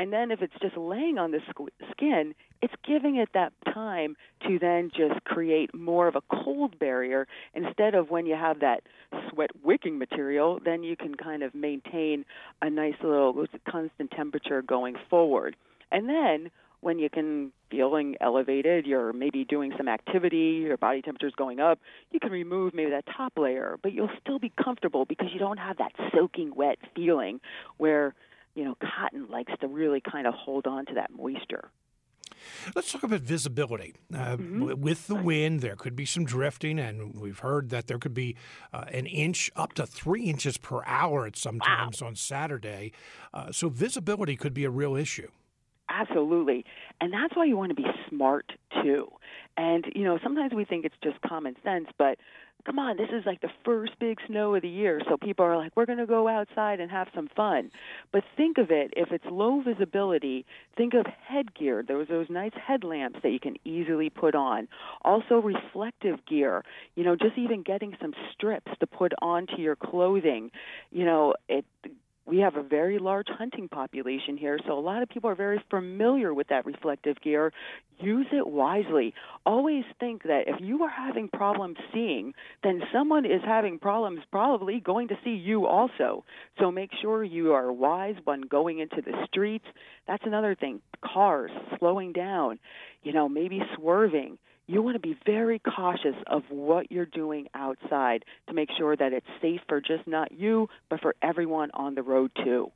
[0.00, 1.40] And then if it's just laying on the
[1.90, 4.16] skin, it's giving it that time
[4.48, 8.80] to then just create more of a cold barrier instead of when you have that
[9.28, 12.24] sweat wicking material, then you can kind of maintain
[12.62, 15.54] a nice little constant temperature going forward.
[15.92, 21.28] And then when you can feeling elevated, you're maybe doing some activity, your body temperature
[21.28, 21.78] is going up,
[22.10, 25.58] you can remove maybe that top layer, but you'll still be comfortable because you don't
[25.58, 27.38] have that soaking wet feeling
[27.76, 28.14] where,
[28.54, 31.70] you know, cotton likes to really kind of hold on to that moisture.
[32.74, 33.94] Let's talk about visibility.
[34.12, 34.80] Uh, mm-hmm.
[34.80, 38.36] With the wind, there could be some drifting, and we've heard that there could be
[38.72, 42.08] uh, an inch up to three inches per hour at sometimes wow.
[42.08, 42.92] on Saturday.
[43.34, 45.28] Uh, so visibility could be a real issue.
[45.90, 46.64] Absolutely.
[47.00, 49.10] And that's why you want to be smart too.
[49.56, 52.18] And, you know, sometimes we think it's just common sense, but
[52.64, 55.00] come on, this is like the first big snow of the year.
[55.08, 57.70] So people are like, we're going to go outside and have some fun.
[58.12, 60.44] But think of it, if it's low visibility,
[60.76, 61.82] think of headgear.
[61.82, 64.68] Those those nice headlamps that you can easily put on.
[65.02, 66.64] Also reflective gear.
[66.94, 70.50] You know, just even getting some strips to put onto your clothing.
[70.90, 71.64] You know, it
[72.26, 75.62] we have a very large hunting population here, so a lot of people are very
[75.70, 77.52] familiar with that reflective gear.
[77.98, 79.14] Use it wisely.
[79.44, 84.80] Always think that if you are having problems seeing, then someone is having problems probably
[84.80, 86.24] going to see you also.
[86.58, 89.66] So make sure you are wise when going into the streets.
[90.06, 90.80] That's another thing.
[91.02, 92.58] Cars slowing down,
[93.02, 94.38] you know, maybe swerving
[94.70, 99.12] you want to be very cautious of what you're doing outside to make sure that
[99.12, 102.70] it's safe for just not you, but for everyone on the road too.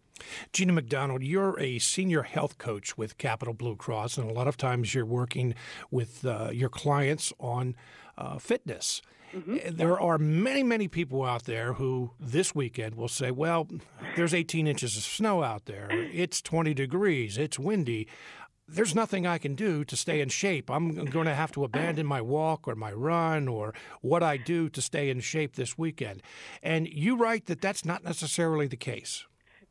[0.52, 4.56] Gina McDonald, you're a senior health coach with Capital Blue Cross, and a lot of
[4.56, 5.54] times you're working
[5.90, 7.76] with uh, your clients on
[8.18, 9.00] uh, fitness.
[9.34, 9.54] Mm-hmm.
[9.54, 13.68] Uh, there are many, many people out there who this weekend will say, Well,
[14.16, 15.88] there's 18 inches of snow out there.
[15.90, 17.36] It's 20 degrees.
[17.36, 18.06] It's windy
[18.66, 20.70] there's nothing I can do to stay in shape.
[20.70, 24.68] I'm going to have to abandon my walk or my run or what I do
[24.70, 26.22] to stay in shape this weekend.
[26.62, 29.26] And you write that that's not necessarily the case.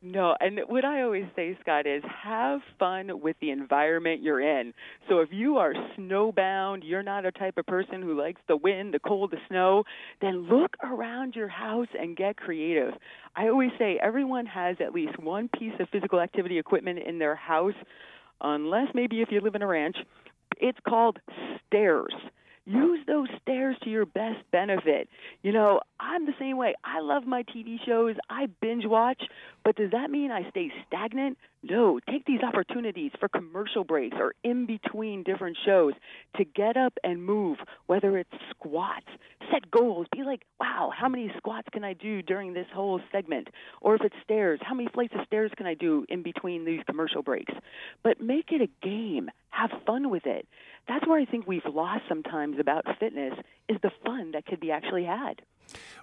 [0.06, 4.74] No, and what I always say, Scott, is have fun with the environment you're in.
[5.08, 8.92] So if you are snowbound, you're not a type of person who likes the wind,
[8.92, 9.84] the cold, the snow,
[10.20, 12.92] then look around your house and get creative.
[13.34, 17.34] I always say everyone has at least one piece of physical activity equipment in their
[17.34, 17.72] house
[18.40, 19.96] unless maybe if you live in a ranch,
[20.58, 21.18] it's called
[21.66, 22.14] stairs.
[22.66, 25.08] Use those stairs to your best benefit.
[25.42, 26.74] You know, I'm the same way.
[26.84, 28.16] I love my TV shows.
[28.28, 29.22] I binge watch,
[29.64, 31.38] but does that mean I stay stagnant?
[31.62, 31.98] No.
[32.10, 35.94] Take these opportunities for commercial breaks or in between different shows
[36.36, 39.06] to get up and move, whether it's squats.
[39.50, 40.06] Set goals.
[40.12, 43.48] Be like, wow, how many squats can I do during this whole segment?
[43.80, 46.80] Or if it's stairs, how many flights of stairs can I do in between these
[46.86, 47.54] commercial breaks?
[48.02, 49.30] But make it a game.
[49.50, 50.46] Have fun with it
[50.88, 53.34] that's where I think we've lost sometimes about fitness
[53.68, 55.40] is the fun that could be actually had.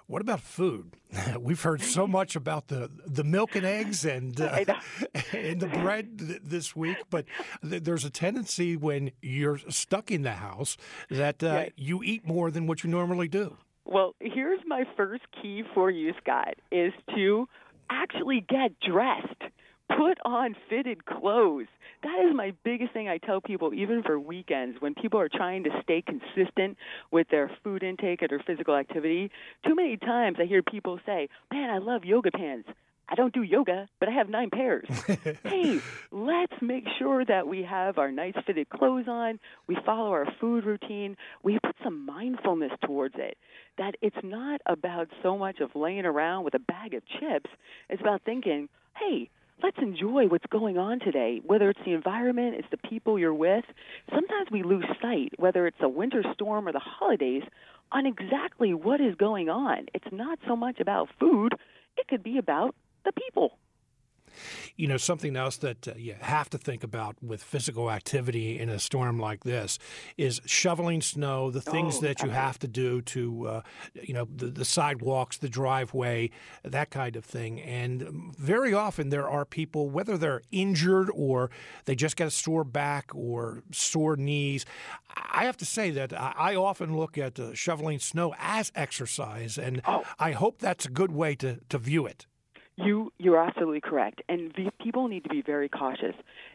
[0.06, 0.96] What about food?
[1.40, 4.64] We've heard so much about the, the milk and eggs and uh,
[5.32, 7.26] and the bread th- this week, but
[7.68, 10.76] th- there's a tendency when you're stuck in the house
[11.10, 11.72] that uh, right.
[11.76, 13.56] you eat more than what you normally do.
[13.84, 17.48] Well, here's my first key for you, Scott, is to
[17.90, 19.51] actually get dressed.
[19.88, 21.66] Put on fitted clothes.
[22.02, 25.64] That is my biggest thing I tell people, even for weekends, when people are trying
[25.64, 26.76] to stay consistent
[27.10, 29.30] with their food intake or their physical activity.
[29.66, 32.68] Too many times I hear people say, Man, I love yoga pants.
[33.12, 34.88] I don't do yoga, but I have nine pairs.
[35.44, 40.26] hey, let's make sure that we have our nice fitted clothes on, we follow our
[40.40, 43.36] food routine, we put some mindfulness towards it.
[43.76, 47.50] That it's not about so much of laying around with a bag of chips,
[47.90, 49.28] it's about thinking, hey,
[49.62, 53.64] let's enjoy what's going on today, whether it's the environment, it's the people you're with.
[54.10, 57.42] Sometimes we lose sight, whether it's a winter storm or the holidays,
[57.92, 59.86] on exactly what is going on.
[59.94, 61.54] It's not so much about food,
[61.96, 63.58] it could be about the people.
[64.76, 68.68] You know, something else that uh, you have to think about with physical activity in
[68.68, 69.78] a storm like this
[70.16, 73.62] is shoveling snow, the things Oh, that you have to do to, uh,
[73.94, 76.30] you know, the, the sidewalks, the driveway,
[76.64, 77.60] that kind of thing.
[77.60, 81.50] And very often there are people, whether they're injured or
[81.84, 84.64] they just got a sore back or sore knees.
[85.16, 89.56] I have to say that I I often look at uh, shoveling snow as exercise,
[89.58, 90.04] and Oh.
[90.18, 92.26] I hope that's a good way to, to view it.
[92.76, 96.14] You you're absolutely correct, and the people need to be very cautious,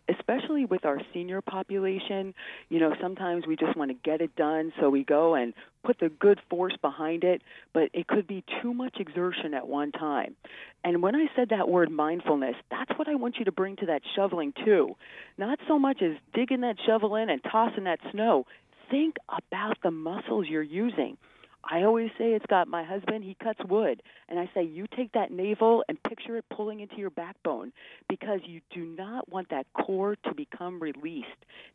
[0.10, 2.34] especially with our senior population.
[2.69, 5.53] You know, sometimes we just want to get it done, so we go and
[5.84, 9.91] put the good force behind it, but it could be too much exertion at one
[9.91, 10.36] time.
[10.84, 13.86] And when I said that word mindfulness, that's what I want you to bring to
[13.86, 14.95] that shoveling too.
[15.38, 18.45] Not so much as digging that shovel in and tossing that snow.
[18.89, 21.17] Think about the muscles you're using.
[21.63, 24.02] I always say it's got my husband, he cuts wood.
[24.30, 27.74] And I say, you take that navel and picture it pulling into your backbone
[28.08, 31.28] because you do not want that core to become released.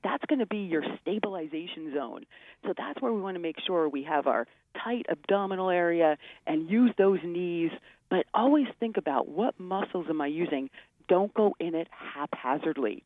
[0.03, 2.25] That's going to be your stabilization zone.
[2.65, 4.47] So that's where we want to make sure we have our
[4.83, 6.17] tight abdominal area
[6.47, 7.71] and use those knees.
[8.09, 10.71] But always think about what muscles am I using?
[11.09, 13.03] Don't go in it haphazardly.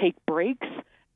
[0.00, 0.66] Take breaks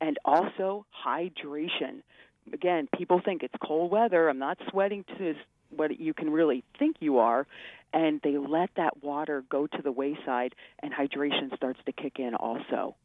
[0.01, 2.01] and also hydration
[2.51, 4.29] again, people think it's cold weather.
[4.29, 5.35] I'm not sweating to
[5.69, 7.47] what you can really think you are,
[7.93, 12.35] and they let that water go to the wayside, and hydration starts to kick in
[12.35, 12.95] also.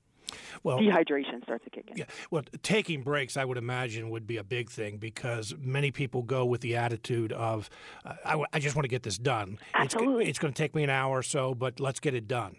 [0.62, 1.96] Well, Dehydration starts to kick in.
[1.96, 6.22] Yeah, well, taking breaks, I would imagine, would be a big thing because many people
[6.22, 7.70] go with the attitude of,
[8.04, 9.58] uh, I, w- I just want to get this done.
[9.74, 10.24] Absolutely.
[10.24, 12.56] It's, it's going to take me an hour or so, but let's get it done.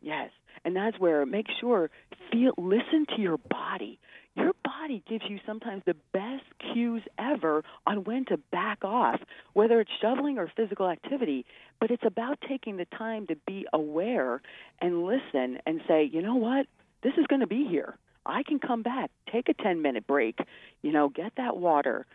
[0.00, 0.30] Yes,
[0.64, 1.90] and that's where make sure
[2.30, 3.98] feel listen to your body.
[4.34, 9.20] Your body gives you sometimes the best cues ever on when to back off,
[9.52, 11.44] whether it's shoveling or physical activity.
[11.80, 14.40] But it's about taking the time to be aware
[14.80, 16.66] and listen and say, you know what,
[17.02, 17.96] this is going to be here.
[18.24, 20.38] I can come back, take a 10 minute break,
[20.82, 22.06] you know, get that water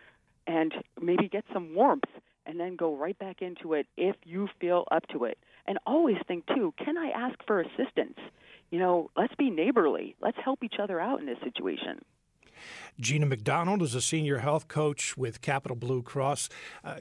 [0.48, 2.06] and maybe get some warmth
[2.46, 5.38] and then go right back into it if you feel up to it.
[5.68, 8.18] And always think too, can I ask for assistance?
[8.72, 10.16] You know, let's be neighborly.
[10.22, 12.00] Let's help each other out in this situation.
[13.00, 16.50] Gina McDonald is a senior health coach with Capital Blue Cross.
[16.84, 16.96] Uh,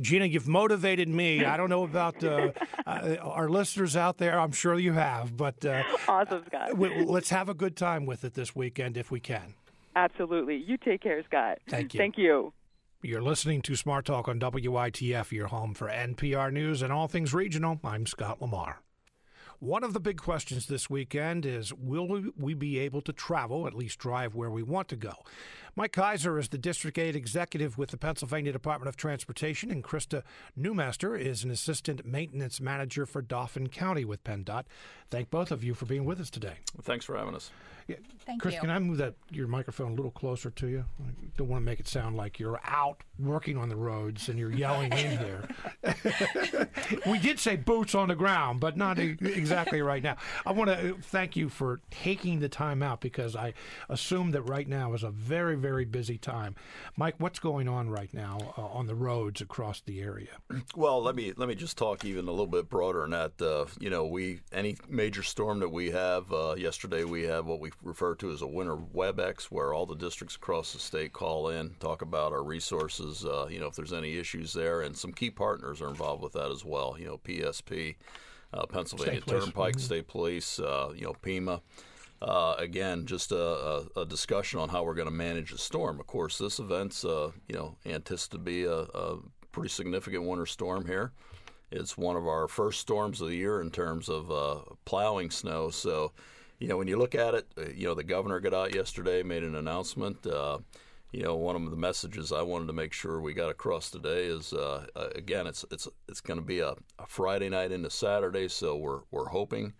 [0.00, 1.44] Gina, you've motivated me.
[1.44, 2.52] I don't know about uh,
[2.86, 4.40] uh, our listeners out there.
[4.40, 6.70] I'm sure you have, but uh, Awesome, Scott.
[6.70, 9.54] w- let's have a good time with it this weekend if we can.
[9.94, 10.56] Absolutely.
[10.56, 11.58] You take care, Scott.
[11.68, 11.98] Thank you.
[11.98, 12.54] Thank you.
[13.02, 17.34] You're listening to Smart Talk on WITF, your home for NPR News and all things
[17.34, 17.78] regional.
[17.84, 18.80] I'm Scott Lamar.
[19.62, 23.74] One of the big questions this weekend is will we- be able to travel, at
[23.74, 25.12] least drive where we want to go?
[25.74, 30.22] Mike Kaiser is the District 8 executive with the Pennsylvania Department of Transportation, and Krista
[30.58, 34.64] Newmaster is an assistant maintenance manager for Dauphin County with PennDOT.
[35.10, 36.56] Thank both of you for being with us today.
[36.82, 37.50] Thanks for having us.
[37.88, 38.60] Yeah, Thank Chris, you.
[38.60, 40.84] can I move that your microphone a little closer to you?
[41.00, 44.38] I don't want to make it sound like you're out working on the roads and
[44.38, 45.48] you're yelling in here.
[47.06, 50.16] we did say boots on the ground, but not exactly right now.
[50.46, 53.54] I want to uh, thank you for taking the time out because I
[53.88, 56.54] assume that right now is a very, very busy time.
[56.96, 60.36] Mike, what's going on right now uh, on the roads across the area?
[60.76, 63.40] Well, let me let me just talk even a little bit broader than that.
[63.40, 66.32] Uh, you know, we any major storm that we have.
[66.32, 69.94] Uh, yesterday, we had what we refer to as a winter WebEx, where all the
[69.94, 73.24] districts across the state call in, talk about our resources.
[73.24, 76.32] Uh, you know, if there's any issues there, and some key partners are involved with
[76.32, 76.96] that as well.
[76.98, 77.96] You know, PSP,
[78.52, 79.20] uh, Pennsylvania.
[79.20, 80.58] Turnpike, State Police.
[80.58, 81.60] Uh, you know, PEMA.
[82.22, 85.98] Uh, again, just a, a, a discussion on how we're going to manage the storm.
[85.98, 89.18] Of course, this event's uh, you know anticipated to be a, a
[89.50, 91.12] pretty significant winter storm here.
[91.72, 95.70] It's one of our first storms of the year in terms of uh, plowing snow.
[95.70, 96.12] So,
[96.60, 99.24] you know, when you look at it, uh, you know, the governor got out yesterday,
[99.24, 100.24] made an announcement.
[100.24, 100.58] Uh,
[101.10, 104.26] you know, one of the messages I wanted to make sure we got across today
[104.26, 108.46] is uh, again, it's it's it's going to be a, a, Friday night into Saturday,
[108.46, 109.72] so we're we're hoping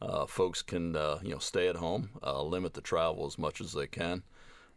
[0.00, 3.60] uh, folks can uh, you know stay at home, uh, limit the travel as much
[3.60, 4.22] as they can.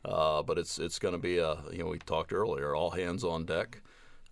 [0.04, 3.24] Uh, but it's it's going to be a you know we talked earlier, all hands
[3.24, 3.82] on deck.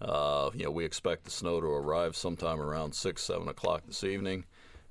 [0.02, 4.46] you know we expect the snow to arrive sometime around six seven o'clock this evening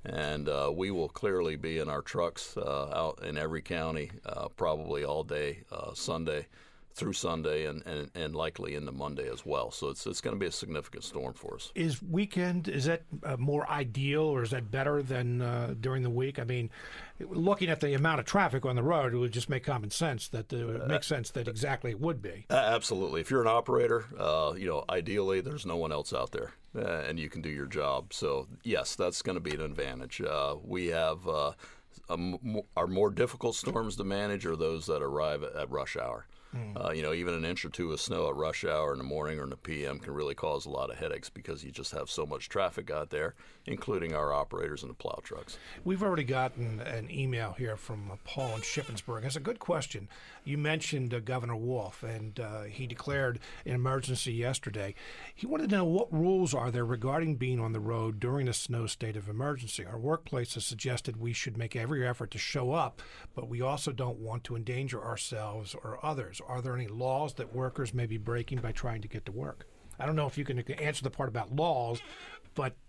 [0.05, 4.47] and uh, we will clearly be in our trucks uh, out in every county uh,
[4.55, 5.59] probably all day
[5.93, 6.47] Sunday
[6.93, 9.71] through Sunday and, and, and likely into Monday as well.
[9.71, 11.71] So it's it's going to be a significant storm for us.
[11.75, 16.09] Is weekend is that uh, more ideal or is that better than uh, during the
[16.09, 16.39] week?
[16.39, 16.69] I mean,
[17.19, 20.27] looking at the amount of traffic on the road, it would just make common sense
[20.29, 22.45] that uh, it makes sense that exactly it would be.
[22.49, 23.21] absolutely.
[23.21, 26.53] If you're an operator, uh, you know, ideally there's no one else out there.
[26.75, 28.13] Uh, and you can do your job.
[28.13, 30.21] So yes, that's going to be an advantage.
[30.21, 31.27] Uh, we have
[32.77, 36.27] our more difficult storms to manage are those that arrive at rush hour.
[36.55, 36.85] Mm.
[36.85, 39.03] Uh, you know, even an inch or two of snow at rush hour in the
[39.03, 41.91] morning or in the PM can really cause a lot of headaches because you just
[41.91, 43.35] have so much traffic out there,
[43.65, 45.57] including our operators and the plow trucks.
[45.83, 49.25] We've already gotten an email here from uh, Paul in Shippensburg.
[49.25, 50.07] It's a good question.
[50.49, 53.37] You mentioned uh, Governor Wolf, and uh, he declared
[53.67, 54.95] an emergency yesterday.
[55.35, 58.53] He wanted to know what rules are there regarding being on the road during a
[58.53, 59.85] snow state of emergency.
[59.85, 62.99] Our workplace has suggested we should make every effort to show up,
[63.35, 66.41] but we also don't want to endanger ourselves or others.
[66.47, 69.67] Are there any laws that workers may be breaking by trying to get to work?
[69.99, 72.01] I don't know if you can answer the part about laws,
[72.55, 72.73] but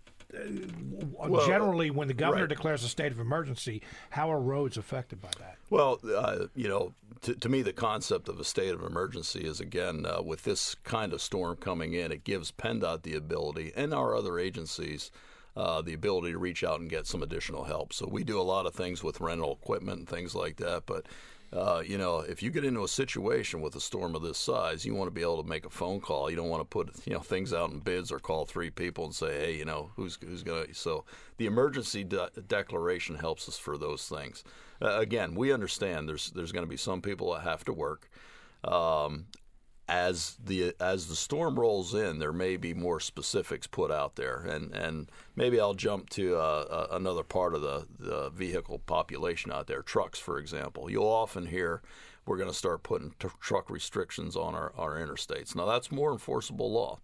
[1.29, 2.49] well, generally, when the governor right.
[2.49, 5.57] declares a state of emergency, how are roads affected by that?
[5.69, 9.59] Well, uh, you know, to, to, me, the concept of a state of emergency is
[9.59, 13.93] again, uh, with this kind of storm coming in, it gives PennDOT the ability and
[13.93, 15.11] our other agencies.
[15.53, 17.91] Uh, the ability to reach out and get some additional help.
[17.91, 20.83] So we do a lot of things with rental equipment and things like that.
[20.85, 21.07] But
[21.53, 24.85] uh, you know, if you get into a situation with a storm of this size,
[24.85, 26.29] you want to be able to make a phone call.
[26.29, 29.03] You don't want to put you know things out in bids or call three people
[29.03, 30.73] and say, hey, you know, who's who's going to.
[30.73, 31.03] So
[31.37, 34.45] the emergency de- declaration helps us for those things.
[34.81, 38.09] Uh, again, we understand there's there's going to be some people that have to work.
[38.63, 39.25] Um,
[39.91, 44.37] as the as the storm rolls in, there may be more specifics put out there,
[44.37, 49.51] and and maybe I'll jump to uh, uh, another part of the, the vehicle population
[49.51, 49.81] out there.
[49.81, 51.81] Trucks, for example, you'll often hear
[52.25, 55.55] we're going to start putting t- truck restrictions on our, our interstates.
[55.55, 56.99] Now that's more enforceable law.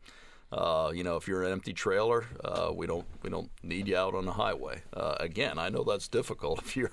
[0.49, 3.97] Uh, you know, if you're an empty trailer, uh, we don't we don't need you
[3.97, 4.81] out on the highway.
[4.93, 6.91] Uh, again, I know that's difficult if you're,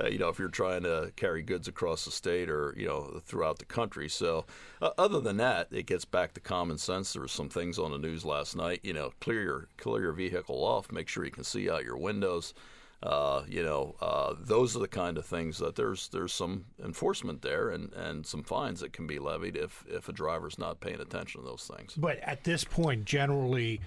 [0.00, 3.20] uh, you know, if you're trying to carry goods across the state or you know
[3.24, 4.08] throughout the country.
[4.08, 4.44] So,
[4.82, 7.12] uh, other than that, it gets back to common sense.
[7.12, 8.80] There were some things on the news last night.
[8.82, 10.90] You know, clear your clear your vehicle off.
[10.90, 12.54] Make sure you can see out your windows.
[13.02, 17.42] Uh, you know, uh, those are the kind of things that there's there's some enforcement
[17.42, 21.00] there and, and some fines that can be levied if if a driver's not paying
[21.00, 21.94] attention to those things.
[21.94, 23.80] But at this point, generally,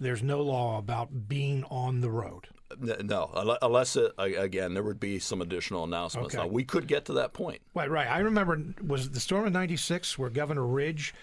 [0.00, 2.48] there's no law about being on the road.
[2.80, 3.30] No,
[3.62, 6.34] unless it, again there would be some additional announcements.
[6.34, 6.42] Okay.
[6.44, 7.60] Now we could get to that point.
[7.74, 8.08] Right, right.
[8.08, 11.14] I remember was the storm of '96 where Governor Ridge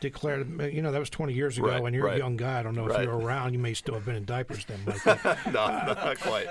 [0.00, 2.16] declared, you know, that was 20 years ago, right, and you're right.
[2.16, 2.60] a young guy.
[2.60, 3.04] I don't know if right.
[3.04, 3.52] you were around.
[3.52, 4.80] You may still have been in diapers then.
[4.86, 6.48] Like, no, uh, not quite.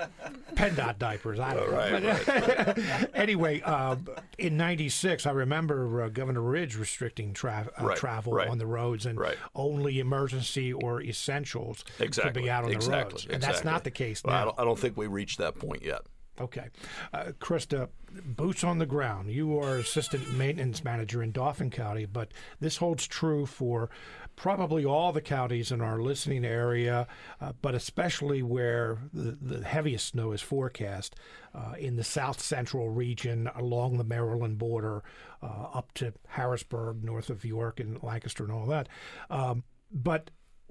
[0.54, 1.40] PennDOT diapers.
[1.40, 3.06] I don't oh, know.
[3.14, 3.96] anyway, uh,
[4.38, 9.20] in '96, I remember uh, Governor Ridge restricting tra- uh, travel on the roads and
[9.54, 12.32] only emergency or essentials exactly.
[12.32, 12.90] to be out on exactly.
[12.90, 13.24] the roads.
[13.24, 13.52] And exactly.
[13.52, 14.40] that's not the case well, now.
[14.40, 16.02] I don't, I don't think we reached that point yet.
[16.40, 16.68] Okay.
[17.12, 17.88] Uh, Krista,
[18.24, 19.30] boots on the ground.
[19.30, 23.90] You are assistant maintenance manager in Dauphin County, but this holds true for
[24.36, 27.06] probably all the counties in our listening area,
[27.42, 31.14] uh, but especially where the, the, heaviest snow is forecast
[31.54, 35.04] uh, in the south central region along the Maryland border
[35.42, 38.88] uh, up to Harrisburg, north of York and Lancaster and all that.
[39.28, 39.62] Um,
[39.92, 40.30] but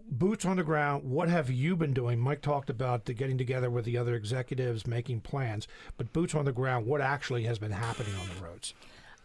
[0.09, 2.19] boots on the ground, what have you been doing?
[2.19, 6.45] Mike talked about the getting together with the other executives, making plans, but boots on
[6.45, 8.73] the ground, what actually has been happening on the roads?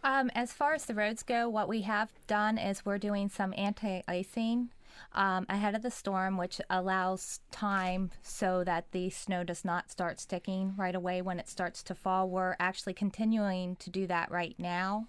[0.02, 3.54] Um, as far as the roads go, what we have done is we're doing some
[3.56, 4.68] anti icing
[5.12, 10.20] um, ahead of the storm, which allows time so that the snow does not start
[10.20, 12.28] sticking right away when it starts to fall.
[12.28, 15.06] We're actually continuing to do that right now.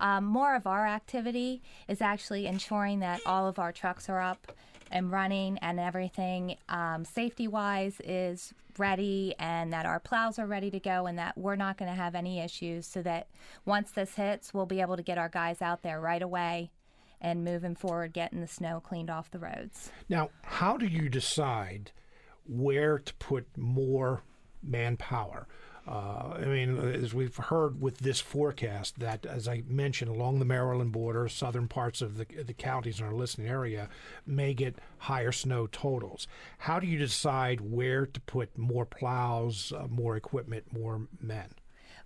[0.00, 4.52] Um, more of our activity is actually ensuring that all of our trucks are up
[4.90, 10.70] and running and everything um, safety wise is ready and that our plows are ready
[10.70, 13.26] to go and that we're not going to have any issues so that
[13.64, 16.70] once this hits we'll be able to get our guys out there right away
[17.20, 19.90] and moving forward getting the snow cleaned off the roads.
[20.08, 21.90] Now how do you decide
[22.46, 24.22] where to put more
[24.62, 25.48] manpower
[25.88, 30.44] Uh, I mean, as we've heard with this forecast, that as I mentioned, along the
[30.44, 33.88] Maryland border, southern parts of the, the counties in our listening area
[34.26, 36.28] may get higher snow totals.
[36.58, 41.48] How do you decide where to put more plows, uh, more equipment, more men?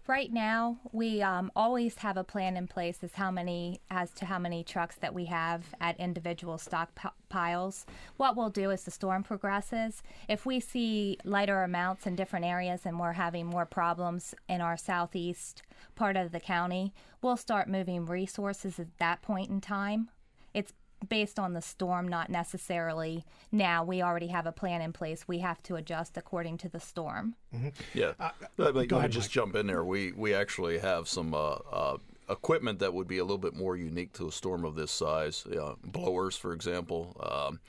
[0.09, 4.27] Right now, we um, always have a plan in place as how many as to
[4.27, 7.85] how many trucks that we have at individual stockpiles.
[8.17, 12.81] What we'll do as the storm progresses, if we see lighter amounts in different areas
[12.85, 15.63] and we're having more problems in our southeast
[15.95, 16.93] part of the county,
[17.23, 20.11] we'll start moving resources at that point in time.
[20.53, 20.73] It's
[21.09, 23.85] based on the storm, not necessarily now.
[23.85, 25.27] We already have a plan in place.
[25.27, 27.35] We have to adjust according to the storm.
[27.55, 27.69] Mm-hmm.
[27.95, 28.13] Yeah.
[28.19, 29.33] Uh, let, me, let me just Mike.
[29.33, 29.85] jump in there.
[29.85, 31.35] We we actually have some.
[31.35, 31.97] Uh, uh,
[32.31, 35.45] equipment that would be a little bit more unique to a storm of this size,
[35.85, 37.61] blowers, for example, um,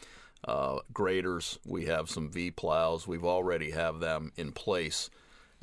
[0.45, 1.59] uh, graders.
[1.65, 3.07] We have some V plows.
[3.07, 5.09] We've already have them in place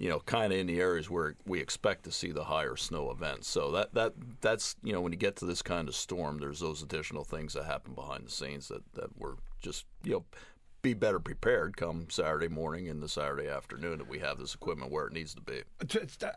[0.00, 3.10] you know, kind of in the areas where we expect to see the higher snow
[3.10, 3.48] events.
[3.48, 6.60] So that that that's you know, when you get to this kind of storm, there's
[6.60, 10.24] those additional things that happen behind the scenes that that we're just you know
[10.82, 14.90] be better prepared come Saturday morning and the Saturday afternoon that we have this equipment
[14.90, 15.62] where it needs to be.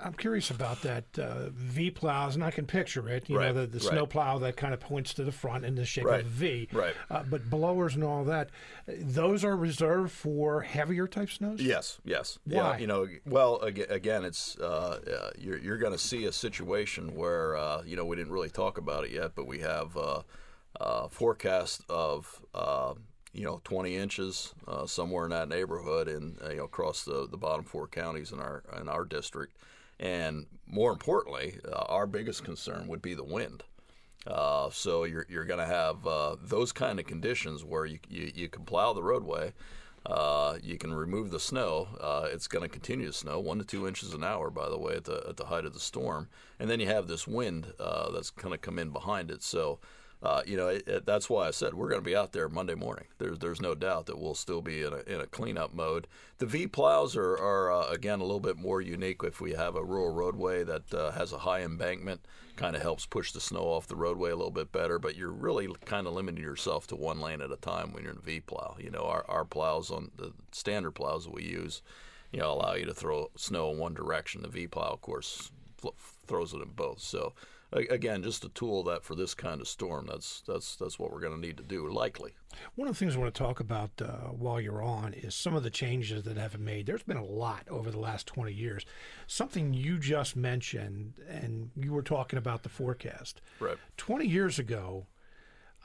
[0.02, 3.30] I'm curious about that uh, V plows, and I can picture it.
[3.30, 3.54] You right.
[3.54, 3.94] know, the, the right.
[3.94, 6.22] snow plow that kind of points to the front in the shape right.
[6.22, 6.70] of a V.
[6.74, 6.94] Right.
[7.10, 8.50] Uh, but blowers and all that,
[8.88, 11.62] those are reserved for heavier type snows.
[11.62, 12.00] Yes.
[12.04, 12.39] Yes.
[12.46, 12.56] Why?
[12.56, 17.16] Yeah, you know, well, again, it's uh, uh you're you're going to see a situation
[17.16, 19.96] where uh, you know we didn't really talk about it yet, but we have.
[19.98, 20.22] Uh,
[21.12, 22.41] forecast of
[23.34, 27.28] you know, 20 inches uh, somewhere in that neighborhood, and uh, you know, across the,
[27.30, 29.58] the bottom four counties in our in our district.
[30.00, 33.64] And more importantly, uh, our biggest concern would be the wind.
[34.28, 38.32] Uh, so you're you're going to have uh, those kind of conditions where you, you,
[38.34, 39.54] you can plow the roadway.
[40.06, 41.88] Uh, you can remove the snow.
[42.32, 44.96] It's going to continue to snow, one to two inches an hour, by the way,
[44.96, 46.28] at the at the height of the storm.
[46.60, 49.42] And then you have this wind that's going to come in behind it.
[49.42, 49.80] So
[50.24, 52.47] uh, you know, it, it, that's why I said we're going to be out there
[52.47, 53.07] Monday morning.
[53.17, 56.07] There's there's no doubt that we'll still be in a, in a cleanup mode.
[56.38, 59.21] The V plows are, are uh, again a little bit more unique.
[59.21, 63.05] If we have a rural roadway that uh, has a high embankment, kind of helps
[63.05, 64.97] push the snow off the roadway a little bit better.
[64.97, 68.13] But you're really kind of limiting yourself to one lane at a time when you're
[68.13, 68.78] in a V plow.
[68.80, 71.82] You know, our our plows on the standard plows that we use,
[72.32, 74.41] you know, allow you to throw snow in one direction.
[74.41, 75.51] The V plow, of course,
[76.26, 77.01] throws it in both.
[77.01, 77.34] So
[77.74, 81.19] again, just a tool that for this kind of storm, that's that's that's what we're
[81.19, 82.34] going to need to do, likely.
[82.76, 85.55] One of the things I want to talk about uh, while you're on is some
[85.55, 86.86] of the changes that have been made.
[86.86, 88.86] There's been a lot over the last 20 years.
[89.28, 93.41] Something you just mentioned, and you were talking about the forecast.
[93.59, 93.78] Right.
[93.97, 95.07] 20 years ago,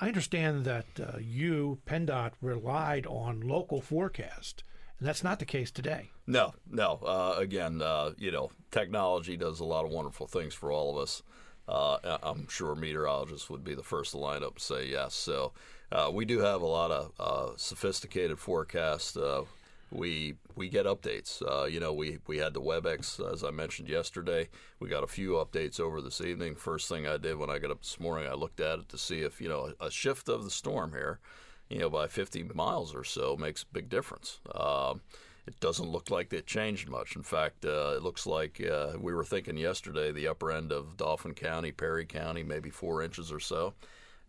[0.01, 4.62] I understand that uh, you, PennDOT, relied on local forecast.
[4.99, 6.11] And that's not the case today.
[6.26, 7.01] No, no.
[7.05, 11.03] Uh, again, uh, you know, technology does a lot of wonderful things for all of
[11.03, 11.22] us.
[11.69, 15.14] Uh, I'm sure meteorologists would be the first to line up and say yes.
[15.14, 15.53] So
[15.93, 19.16] uh, we do have a lot of uh, sophisticated forecasts.
[19.16, 19.45] Uh,
[19.91, 21.43] we we get updates.
[21.43, 24.49] Uh, you know, we we had the WebEx as I mentioned yesterday.
[24.81, 26.57] We got a few updates over this evening.
[26.57, 28.99] First thing I did when I got up this morning, I looked at it to
[28.99, 31.21] see if you know a, shift of the storm here,
[31.69, 34.41] you know, by 50 miles or so makes a big difference.
[34.55, 35.01] Um,
[35.49, 37.17] it doesn't look like it changed much.
[37.17, 40.99] In fact, uh, it looks like uh, we were thinking yesterday the upper end of
[40.99, 43.73] Dauphin County, Perry County, maybe four inches or so.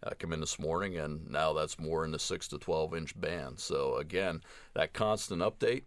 [0.01, 3.19] Uh, come in this morning, and now that's more in the six to twelve inch
[3.19, 3.59] band.
[3.59, 4.41] So again,
[4.75, 5.83] that constant update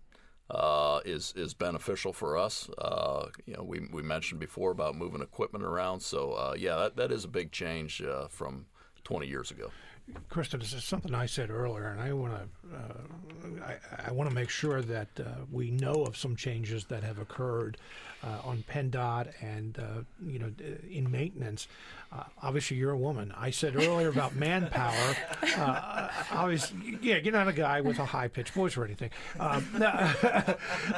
[0.50, 2.68] uh, is is beneficial for us.
[2.76, 6.00] Uh, you know, we we mentioned before about moving equipment around.
[6.00, 8.66] So uh, yeah, that, that is a big change uh, from
[9.04, 9.70] 20 years ago.
[10.30, 14.28] Krista, this is something I said earlier, and I want to uh, I, I want
[14.28, 17.76] to make sure that uh, we know of some changes that have occurred
[18.24, 20.52] uh, on PennDOT and uh, you know
[20.90, 21.68] in maintenance.
[22.12, 23.32] Uh, obviously, you're a woman.
[23.36, 25.16] I said earlier about manpower.
[25.54, 29.10] Uh, obviously, yeah, you're not a guy with a high pitched voice or anything.
[29.38, 29.82] Um,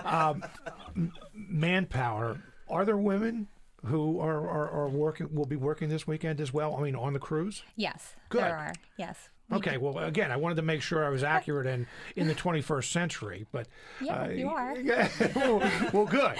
[0.05, 2.40] um, manpower.
[2.68, 3.48] Are there women
[3.87, 6.76] who are, are, are, working will be working this weekend as well?
[6.76, 7.62] I mean, on the crews?
[7.76, 8.43] Yes, Good.
[8.43, 8.72] there are.
[8.97, 9.28] Yes.
[9.53, 9.76] Okay.
[9.76, 13.47] Well, again, I wanted to make sure I was accurate in in the 21st century,
[13.53, 13.68] but
[14.01, 14.76] yeah, uh, you are.
[14.80, 15.09] Yeah.
[15.37, 15.59] well,
[15.93, 16.37] well, good.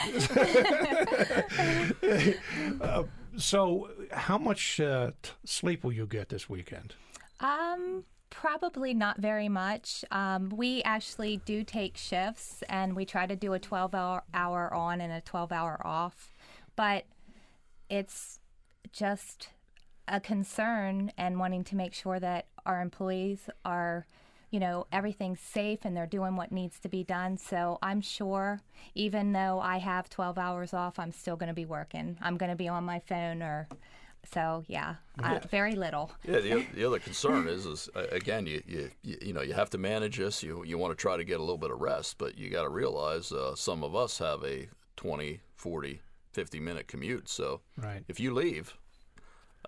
[2.81, 3.03] uh,
[3.37, 6.95] so, how much uh, t- sleep will you get this weekend?
[7.41, 8.05] Um.
[8.31, 10.05] Probably not very much.
[10.11, 14.75] Um, we actually do take shifts and we try to do a 12 hour, hour
[14.75, 16.33] on and a 12 hour off.
[16.75, 17.05] But
[17.95, 18.41] it's
[18.93, 19.51] just
[20.09, 24.07] a concern and wanting to make sure that our employees are
[24.51, 27.37] you know, everything's safe and they're doing what needs to be done.
[27.37, 28.61] So I'm sure,
[28.95, 32.17] even though I have 12 hours off, I'm still going to be working.
[32.23, 33.67] I'm going to be on my phone or.
[34.33, 36.13] So yeah, uh, very little.
[36.23, 39.71] Yeah, the, the other concern is, is uh, again, you, you you know you have
[39.71, 40.43] to manage this.
[40.43, 42.63] You you want to try to get a little bit of rest, but you got
[42.63, 46.01] to realize uh, some of us have a 20, 40,
[46.35, 47.28] 50 minute commute.
[47.28, 48.05] So Right.
[48.09, 48.76] if you leave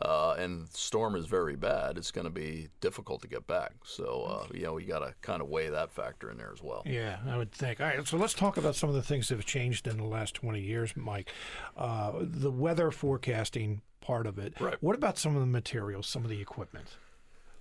[0.03, 3.73] uh, and the storm is very bad, it's going to be difficult to get back.
[3.85, 6.63] So uh, you know you got to kind of weigh that factor in there as
[6.63, 6.83] well.
[6.85, 7.81] Yeah, I would think.
[7.81, 10.05] All right, so let's talk about some of the things that have changed in the
[10.05, 11.31] last 20 years, Mike.
[11.77, 14.55] Uh, the weather forecasting part of it.
[14.61, 14.77] Right.
[14.81, 16.89] What about some of the materials, some of the equipment?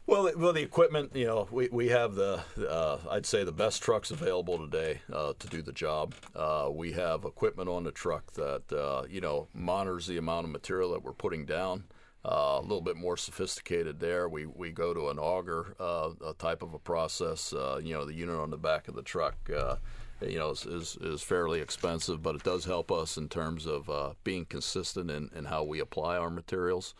[0.08, 3.82] Well, well, the equipment, you know, we, we have the, uh, I'd say the best
[3.82, 6.14] trucks available today uh, to do the job.
[6.36, 10.52] Uh, we have equipment on the truck that, uh, you know, monitors the amount of
[10.52, 11.86] material that we're putting down.
[12.24, 14.28] Uh, a little bit more sophisticated there.
[14.28, 17.54] We we go to an auger uh, type of a process.
[17.54, 19.36] You know, the unit on the back of the truck.
[20.22, 24.16] You know, is, is, is fairly expensive, but it does help us in terms of
[24.24, 26.96] being consistent in, in how we apply our materials.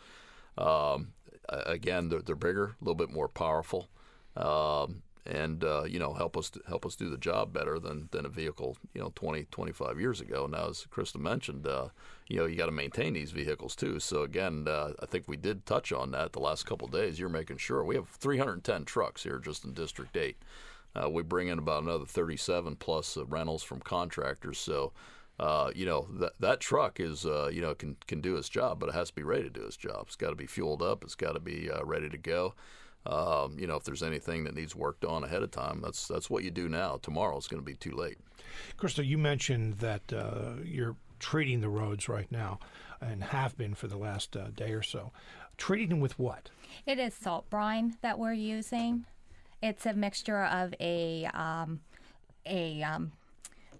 [0.58, 1.08] Um,
[1.48, 3.88] again, they're, they're bigger, a little bit more powerful,
[4.36, 8.24] um, and uh, you know help us help us do the job better than, than
[8.24, 10.46] a vehicle you know 20, 25 years ago.
[10.46, 11.88] Now, as Krista mentioned, uh,
[12.28, 13.98] you know you got to maintain these vehicles too.
[13.98, 17.18] So again, uh, I think we did touch on that the last couple days.
[17.18, 20.36] You're making sure we have 310 trucks here just in District Eight.
[20.94, 24.58] Uh, we bring in about another 37 plus uh, rentals from contractors.
[24.58, 24.92] So,
[25.38, 28.80] uh, you know, that that truck is, uh, you know, can can do its job,
[28.80, 30.04] but it has to be ready to do its job.
[30.06, 31.04] It's got to be fueled up.
[31.04, 32.54] It's got to be uh, ready to go.
[33.04, 36.30] Um, you know, if there's anything that needs worked on ahead of time, that's that's
[36.30, 36.98] what you do now.
[37.02, 38.18] Tomorrow it's going to be too late.
[38.76, 42.58] Crystal, you mentioned that uh, you're treating the roads right now
[43.00, 45.12] and have been for the last uh, day or so.
[45.56, 46.50] Treating them with what?
[46.84, 49.06] It is salt brine that we're using.
[49.62, 51.80] It's a mixture of a um,
[52.44, 53.12] a um,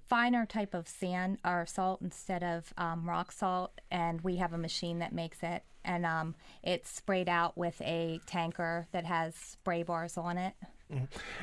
[0.08, 4.58] finer type of sand or salt instead of um, rock salt, and we have a
[4.58, 5.62] machine that makes it.
[5.84, 10.54] And um, it's sprayed out with a tanker that has spray bars on it.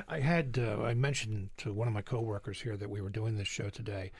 [0.07, 3.38] I had uh, I mentioned to one of my coworkers here that we were doing
[3.38, 4.11] this show today,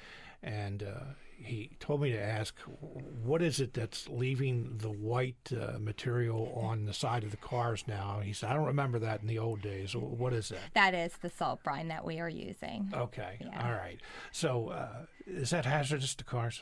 [0.42, 1.14] and uh,
[1.46, 2.56] he told me to ask,
[3.24, 7.84] what is it that's leaving the white uh, material on the side of the cars
[7.88, 8.20] now?
[8.24, 9.96] He said, I don't remember that in the old days.
[9.96, 10.60] What is that?
[10.74, 12.92] That is the salt brine that we are using.
[12.94, 13.66] Okay, Yeah.
[13.68, 14.00] all right.
[14.32, 16.62] So uh, is that hazardous to cars?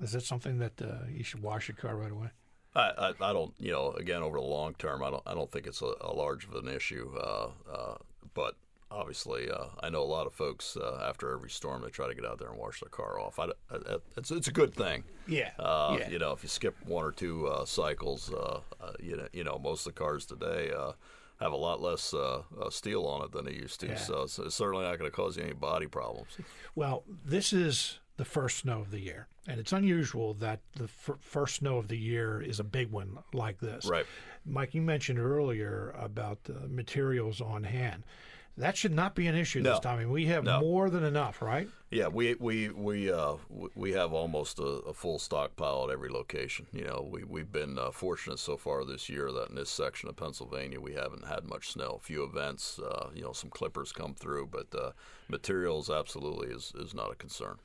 [0.00, 2.28] Is that something that uh, you should wash your car right away?
[2.74, 5.50] I, I, I don't, you know, again over the long term, I don't, I don't
[5.50, 7.10] think it's a, a large of an issue.
[7.18, 7.94] Uh, uh,
[8.32, 8.54] but
[8.90, 12.14] obviously, uh, I know a lot of folks uh, after every storm they try to
[12.14, 13.38] get out there and wash their car off.
[13.38, 15.04] I, I, it's, it's a good thing.
[15.26, 16.10] Yeah, Uh, yeah.
[16.10, 19.44] You know, if you skip one or two uh, cycles, uh, uh, you know, you
[19.44, 20.92] know, most of the cars today uh,
[21.40, 23.86] have a lot less uh, uh, steel on it than they used to.
[23.88, 23.96] Yeah.
[23.96, 26.36] So, it's, it's certainly not going to cause you any body problems.
[26.74, 31.16] Well, this is the first snow of the year, and it's unusual that the f-
[31.20, 33.86] first snow of the year is a big one like this.
[33.86, 34.04] Right.
[34.44, 38.02] Mike, you mentioned earlier about uh, materials on hand.
[38.60, 39.70] That should not be an issue No.
[39.70, 39.96] this time.
[39.96, 40.60] I mean, we have No.
[40.60, 41.68] more than enough, right?
[41.90, 43.34] Yeah, we we we uh,
[43.74, 46.66] we have almost a, a full stockpile at every location.
[46.72, 50.08] You know, we we've been uh, fortunate so far this year that in this section
[50.08, 51.98] of Pennsylvania we haven't had much snow.
[52.00, 54.92] A few events, uh, you know, some clippers come through, but uh,
[55.28, 57.56] materials absolutely is is not a concern.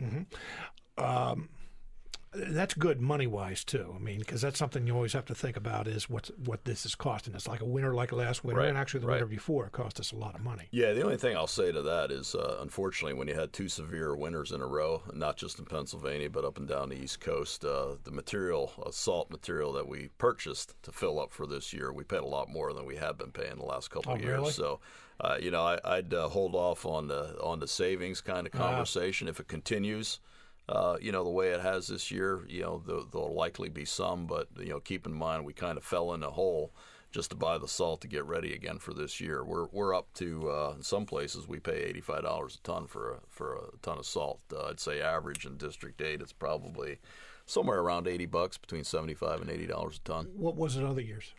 [2.35, 3.93] That's good money wise too.
[3.95, 6.85] I mean, because that's something you always have to think about is what's what this
[6.85, 7.47] is costing us.
[7.47, 9.13] Like a winter like last winter, Right, and actually the right.
[9.15, 10.63] winter before, it cost us a lot of money.
[10.71, 13.69] Yeah, the only thing I'll say to that is, uh, unfortunately, when you had two
[13.69, 17.21] severe winters in a row, not just in Pennsylvania but up and down the East
[17.21, 21.71] Coast, uh, the material, uh, salt material that we purchased to fill up for this
[21.73, 24.15] year, we paid a lot more than we have been paying the last couple Oh,
[24.15, 24.37] of years.
[24.39, 24.51] really?
[24.51, 24.79] So,
[25.21, 28.51] uh, you know, I, I'd uh, hold off on the on the savings kind of
[28.51, 30.19] conversation if it continues.
[30.67, 32.45] Uh, you know the way it has this year.
[32.47, 35.77] You know there, there'll likely be some, but you know keep in mind we kind
[35.77, 36.73] of fell in a hole
[37.11, 39.43] just to buy the salt to get ready again for this year.
[39.43, 42.87] We're we're up to uh, in some places we pay eighty five dollars a ton
[42.87, 44.41] for a, for a ton of salt.
[44.51, 46.99] Uh, I'd say average in District Eight it's probably
[47.45, 50.27] somewhere around eighty bucks, between seventy five and eighty dollars a ton.
[50.35, 51.33] What was it other years?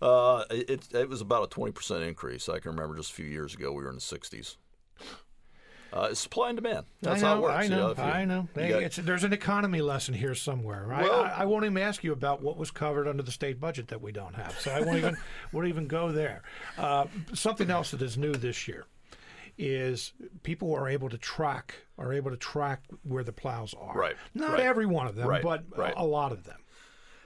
[0.00, 2.48] Uh, it, it it was about a twenty percent increase.
[2.48, 4.58] I can remember just a few years ago we were in the sixties.
[5.96, 6.84] Uh, it's supply and demand.
[7.00, 7.54] That's I know, how it works.
[7.54, 7.88] I you know.
[7.96, 8.48] you- I know.
[8.56, 10.92] you Hey, got- it's, there's an economy lesson here somewhere.
[10.92, 13.58] I, Well- I, I won't even ask you about what was covered under the state
[13.60, 14.58] budget that we don't have.
[14.60, 15.16] So I won't even
[15.52, 16.42] won't even go there.
[16.76, 18.84] Uh, something else that is new this year
[19.58, 23.94] is people are able to track are able to track where the plows are.
[23.96, 24.60] Right, Not right.
[24.60, 25.94] every one of them, Right, but right.
[25.96, 26.58] a lot of them.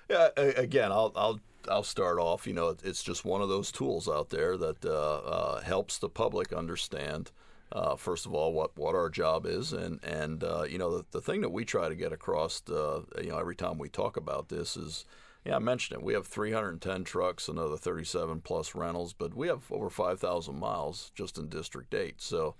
[0.09, 2.47] Yeah, again, I'll I'll I'll start off.
[2.47, 6.09] You know, it's just one of those tools out there that uh, uh, helps the
[6.09, 7.33] public understand.
[7.73, 11.05] Uh, first of all, what, what our job is, and and uh, you know the,
[11.13, 14.17] the thing that we try to get across, uh, you know, every time we talk
[14.17, 15.05] about this is,
[15.45, 16.05] yeah, I mentioned it.
[16.05, 21.39] We have 310 trucks, another 37 plus rentals, but we have over 5,000 miles just
[21.39, 22.21] in District 8.
[22.21, 22.57] So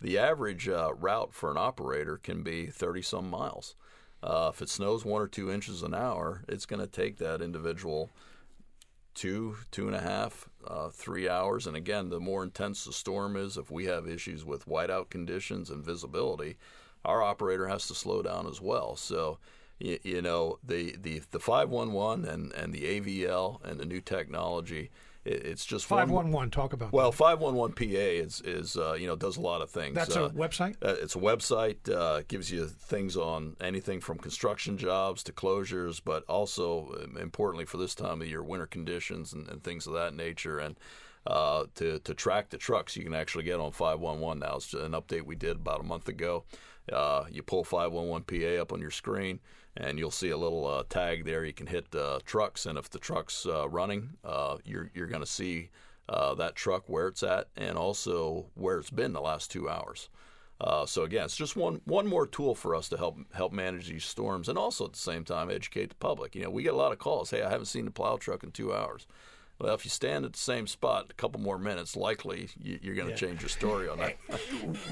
[0.00, 3.76] the average uh, route for an operator can be 30 some miles.
[4.22, 7.42] Uh, if it snows one or two inches an hour, it's going to take that
[7.42, 8.10] individual
[9.14, 11.66] two, two and a half, uh, three hours.
[11.66, 15.70] And again, the more intense the storm is, if we have issues with whiteout conditions
[15.70, 16.56] and visibility,
[17.04, 18.96] our operator has to slow down as well.
[18.96, 19.38] So,
[19.78, 24.90] you, you know, the, the, the 511 and, and the AVL and the new technology–
[25.24, 26.50] it's just five one one.
[26.50, 29.62] Talk about well, five one one PA is is uh, you know does a lot
[29.62, 29.94] of things.
[29.94, 30.76] That's uh, a website.
[30.82, 31.88] Uh, it's a website.
[31.90, 37.64] Uh, gives you things on anything from construction jobs to closures, but also um, importantly
[37.64, 40.58] for this time of year, winter conditions and, and things of that nature.
[40.58, 40.78] And
[41.26, 44.56] uh, to to track the trucks, you can actually get on five one one now.
[44.56, 46.44] It's an update we did about a month ago.
[46.92, 49.40] Uh, you pull 511 PA up on your screen,
[49.76, 51.44] and you'll see a little uh, tag there.
[51.44, 55.22] You can hit uh, trucks, and if the truck's uh, running, uh, you're you're going
[55.22, 55.70] to see
[56.08, 60.08] uh, that truck where it's at, and also where it's been the last two hours.
[60.86, 64.04] so again, it's just one one more tool for us to help help manage these
[64.04, 66.34] storms, and also at the same time educate the public.
[66.34, 67.30] You know, we get a lot of calls.
[67.30, 69.06] Hey, I haven't seen the plow truck in two hours.
[69.58, 72.94] Well, if you stand at the same spot a couple more minutes, likely you, are
[72.94, 73.16] going to yeah.
[73.16, 74.16] change your story on that.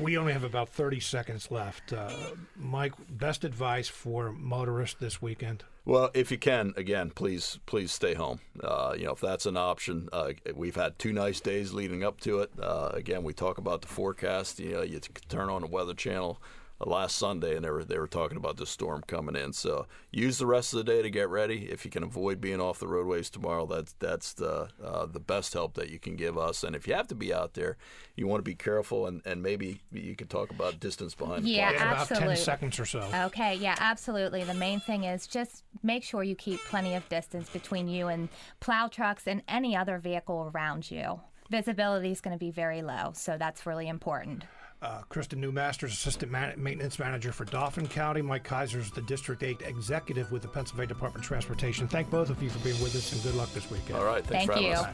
[0.00, 1.92] we only have about 30 seconds left.
[1.92, 2.10] Uh,
[2.56, 5.64] Mike, best advice for motorists this weekend?
[5.84, 8.38] Well, if you can, again, please, please stay home.
[8.62, 12.20] Uh, you know, if that's an option, uh, we've had two nice days leading up
[12.20, 12.52] to it.
[12.60, 14.60] Uh, again, we talk about the forecast.
[14.60, 16.40] You know, you turn on the Weather Channel
[16.80, 19.52] last Sunday, and they were they were talking about this storm coming in.
[19.52, 21.70] So use the rest of the day to get ready.
[21.70, 25.52] If you can avoid being off the roadways tomorrow, that's that's the uh, the best
[25.54, 26.64] help that you can give us.
[26.64, 27.76] And if you have to be out there,
[28.16, 31.46] you want to be careful, and, and maybe you could talk about distance behind.
[31.46, 32.26] Yeah, the absolutely.
[32.26, 33.08] About ten seconds or so.
[33.26, 34.44] Okay, yeah, absolutely.
[34.44, 38.28] The main thing is just make sure you keep plenty of distance between you and
[38.60, 41.20] plow trucks and any other vehicle around you.
[41.50, 44.44] Visibility is going to be very low, so that's really important.
[44.82, 48.20] Uh, Kristen Newmasters, Assistant Man- Maintenance Manager for Dauphin County.
[48.20, 51.86] Mike Kaiser is the District 8 Executive with the Pennsylvania Department of Transportation.
[51.86, 53.96] Thank both of you for being with us and good luck this weekend.
[53.96, 54.26] All right.
[54.26, 54.72] Thanks Thank you.
[54.72, 54.86] Us.